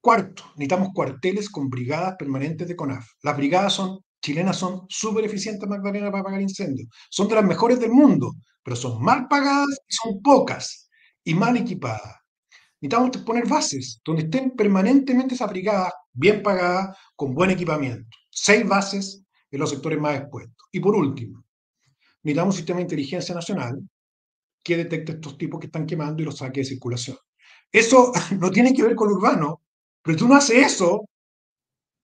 Cuarto, 0.00 0.44
necesitamos 0.56 0.88
cuarteles 0.92 1.48
con 1.48 1.68
brigadas 1.70 2.16
permanentes 2.18 2.66
de 2.66 2.76
CONAF. 2.76 3.06
Las 3.22 3.36
brigadas 3.36 3.72
son, 3.72 4.00
chilenas 4.20 4.56
son 4.56 4.86
súper 4.88 5.24
eficientes, 5.24 5.68
Magdalena, 5.68 6.10
para 6.10 6.22
apagar 6.22 6.40
incendios. 6.40 6.88
Son 7.10 7.28
de 7.28 7.36
las 7.36 7.44
mejores 7.44 7.78
del 7.78 7.90
mundo, 7.90 8.34
pero 8.62 8.76
son 8.76 9.02
mal 9.02 9.28
pagadas 9.28 9.78
y 9.88 9.94
son 9.94 10.22
pocas 10.22 10.88
y 11.22 11.34
mal 11.34 11.56
equipadas. 11.56 12.16
Necesitamos 12.80 13.16
poner 13.18 13.48
bases 13.48 14.00
donde 14.04 14.22
estén 14.24 14.50
permanentemente 14.50 15.34
esas 15.34 15.48
brigadas 15.48 15.92
bien 16.12 16.42
pagadas, 16.42 16.96
con 17.16 17.34
buen 17.34 17.50
equipamiento. 17.50 18.16
Seis 18.30 18.66
bases 18.66 19.24
en 19.50 19.60
los 19.60 19.70
sectores 19.70 19.98
más 19.98 20.18
expuestos. 20.18 20.68
Y 20.70 20.80
por 20.80 20.94
último, 20.94 21.43
necesitamos 22.24 22.54
un 22.54 22.56
sistema 22.56 22.78
de 22.78 22.84
inteligencia 22.84 23.34
nacional 23.34 23.80
que 24.62 24.78
detecte 24.78 25.12
estos 25.12 25.36
tipos 25.36 25.60
que 25.60 25.66
están 25.66 25.86
quemando 25.86 26.22
y 26.22 26.24
los 26.24 26.38
saque 26.38 26.60
de 26.60 26.66
circulación. 26.66 27.16
Eso 27.70 28.12
no 28.40 28.50
tiene 28.50 28.72
que 28.72 28.82
ver 28.82 28.94
con 28.94 29.12
urbano, 29.12 29.62
pero 30.02 30.16
tú 30.16 30.26
no 30.26 30.34
haces 30.34 30.74
eso, 30.74 31.04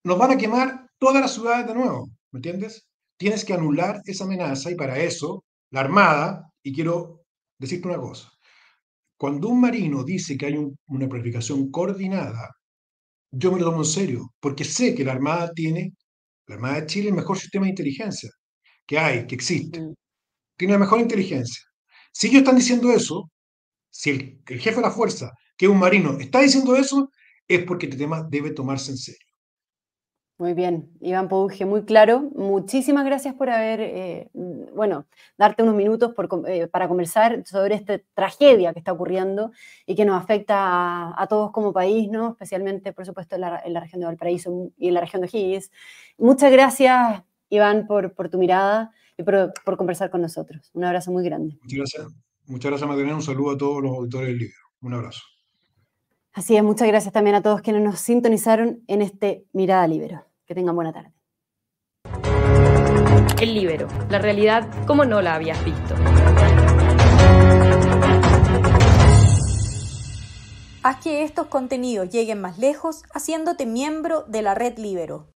nos 0.04 0.18
van 0.18 0.32
a 0.32 0.36
quemar 0.36 0.86
todas 0.98 1.22
las 1.22 1.34
ciudades 1.34 1.66
de 1.66 1.74
nuevo, 1.74 2.10
¿me 2.32 2.38
entiendes? 2.38 2.86
Tienes 3.18 3.44
que 3.44 3.54
anular 3.54 4.00
esa 4.04 4.24
amenaza 4.24 4.70
y 4.70 4.74
para 4.74 4.98
eso 4.98 5.44
la 5.70 5.80
Armada, 5.80 6.52
y 6.62 6.72
quiero 6.72 7.22
decirte 7.58 7.88
una 7.88 7.98
cosa, 7.98 8.30
cuando 9.16 9.48
un 9.48 9.60
marino 9.60 10.02
dice 10.04 10.36
que 10.36 10.46
hay 10.46 10.54
una 10.86 11.08
planificación 11.08 11.70
coordinada, 11.70 12.56
yo 13.30 13.52
me 13.52 13.58
lo 13.58 13.66
tomo 13.66 13.78
en 13.78 13.84
serio, 13.84 14.34
porque 14.40 14.64
sé 14.64 14.94
que 14.94 15.04
la 15.04 15.12
Armada 15.12 15.52
tiene, 15.54 15.94
la 16.46 16.56
Armada 16.56 16.80
de 16.80 16.86
Chile, 16.86 17.08
el 17.08 17.14
mejor 17.14 17.38
sistema 17.38 17.64
de 17.64 17.70
inteligencia 17.70 18.30
que 18.86 18.98
hay, 18.98 19.26
que 19.26 19.36
existe. 19.36 19.80
Tiene 20.60 20.74
la 20.74 20.80
mejor 20.80 21.00
inteligencia. 21.00 21.64
Si 22.12 22.26
ellos 22.26 22.40
están 22.40 22.56
diciendo 22.56 22.92
eso, 22.92 23.30
si 23.88 24.10
el, 24.10 24.42
el 24.46 24.60
jefe 24.60 24.76
de 24.76 24.82
la 24.82 24.90
fuerza, 24.90 25.32
que 25.56 25.64
es 25.64 25.72
un 25.72 25.78
marino, 25.78 26.18
está 26.20 26.40
diciendo 26.40 26.76
eso, 26.76 27.10
es 27.48 27.64
porque 27.64 27.86
este 27.86 27.96
tema 27.96 28.22
debe 28.28 28.50
tomarse 28.50 28.90
en 28.90 28.98
serio. 28.98 29.26
Muy 30.36 30.52
bien, 30.52 30.90
Iván 31.00 31.28
Pouge, 31.28 31.64
muy 31.64 31.86
claro. 31.86 32.30
Muchísimas 32.34 33.06
gracias 33.06 33.34
por 33.36 33.48
haber, 33.48 33.80
eh, 33.80 34.30
bueno, 34.74 35.06
darte 35.38 35.62
unos 35.62 35.76
minutos 35.76 36.12
eh, 36.46 36.66
para 36.66 36.88
conversar 36.88 37.42
sobre 37.46 37.74
esta 37.74 37.98
tragedia 38.12 38.74
que 38.74 38.80
está 38.80 38.92
ocurriendo 38.92 39.52
y 39.86 39.94
que 39.94 40.04
nos 40.04 40.22
afecta 40.22 41.18
a, 41.18 41.26
todos 41.26 41.52
como 41.52 41.72
país, 41.72 42.10
¿no? 42.10 42.32
especialmente, 42.32 42.92
por 42.92 43.06
supuesto, 43.06 43.36
en 43.36 43.40
la, 43.40 43.80
región 43.80 44.00
de 44.00 44.06
Valparaíso 44.08 44.72
y 44.76 44.88
en 44.88 44.94
la 44.94 45.00
región 45.00 45.22
de 45.22 45.28
O'Higgins. 45.28 45.70
Muchas 46.18 46.52
gracias, 46.52 47.22
Iván, 47.48 47.86
por 47.86 48.28
tu 48.28 48.36
mirada 48.36 48.92
y 49.20 49.22
por, 49.22 49.52
por, 49.64 49.76
conversar 49.76 50.10
con 50.10 50.22
nosotros. 50.22 50.70
Un 50.72 50.84
abrazo 50.84 51.12
muy 51.12 51.24
grande. 51.24 51.58
Muchas 51.62 51.78
gracias, 51.78 52.06
muchas 52.46 52.70
gracias 52.70 52.88
Magdalena. 52.88 53.16
Un 53.16 53.22
saludo 53.22 53.50
a 53.52 53.58
todos 53.58 53.82
los 53.82 53.92
auditores 53.96 54.28
del 54.28 54.38
libro. 54.38 54.56
Un 54.80 54.94
abrazo. 54.94 55.20
Así 56.32 56.56
es, 56.56 56.62
muchas 56.62 56.88
gracias 56.88 57.12
también 57.12 57.36
a 57.36 57.42
todos 57.42 57.60
quienes 57.60 57.82
nos 57.82 58.00
sintonizaron 58.00 58.82
en 58.86 59.02
este 59.02 59.44
Mirada 59.52 59.86
Libero. 59.86 60.24
Que 60.46 60.54
tengan 60.54 60.74
buena 60.74 60.92
tarde. 60.92 61.12
El 63.40 63.54
Libero, 63.54 63.88
la 64.10 64.18
realidad 64.18 64.68
como 64.86 65.04
no 65.04 65.22
la 65.22 65.34
habías 65.34 65.64
visto. 65.64 65.94
Haz 70.82 70.96
que 71.02 71.24
estos 71.24 71.46
contenidos 71.48 72.08
lleguen 72.08 72.40
más 72.40 72.58
lejos 72.58 73.02
haciéndote 73.12 73.66
miembro 73.66 74.24
de 74.28 74.42
la 74.42 74.54
red 74.54 74.78
Libero. 74.78 75.28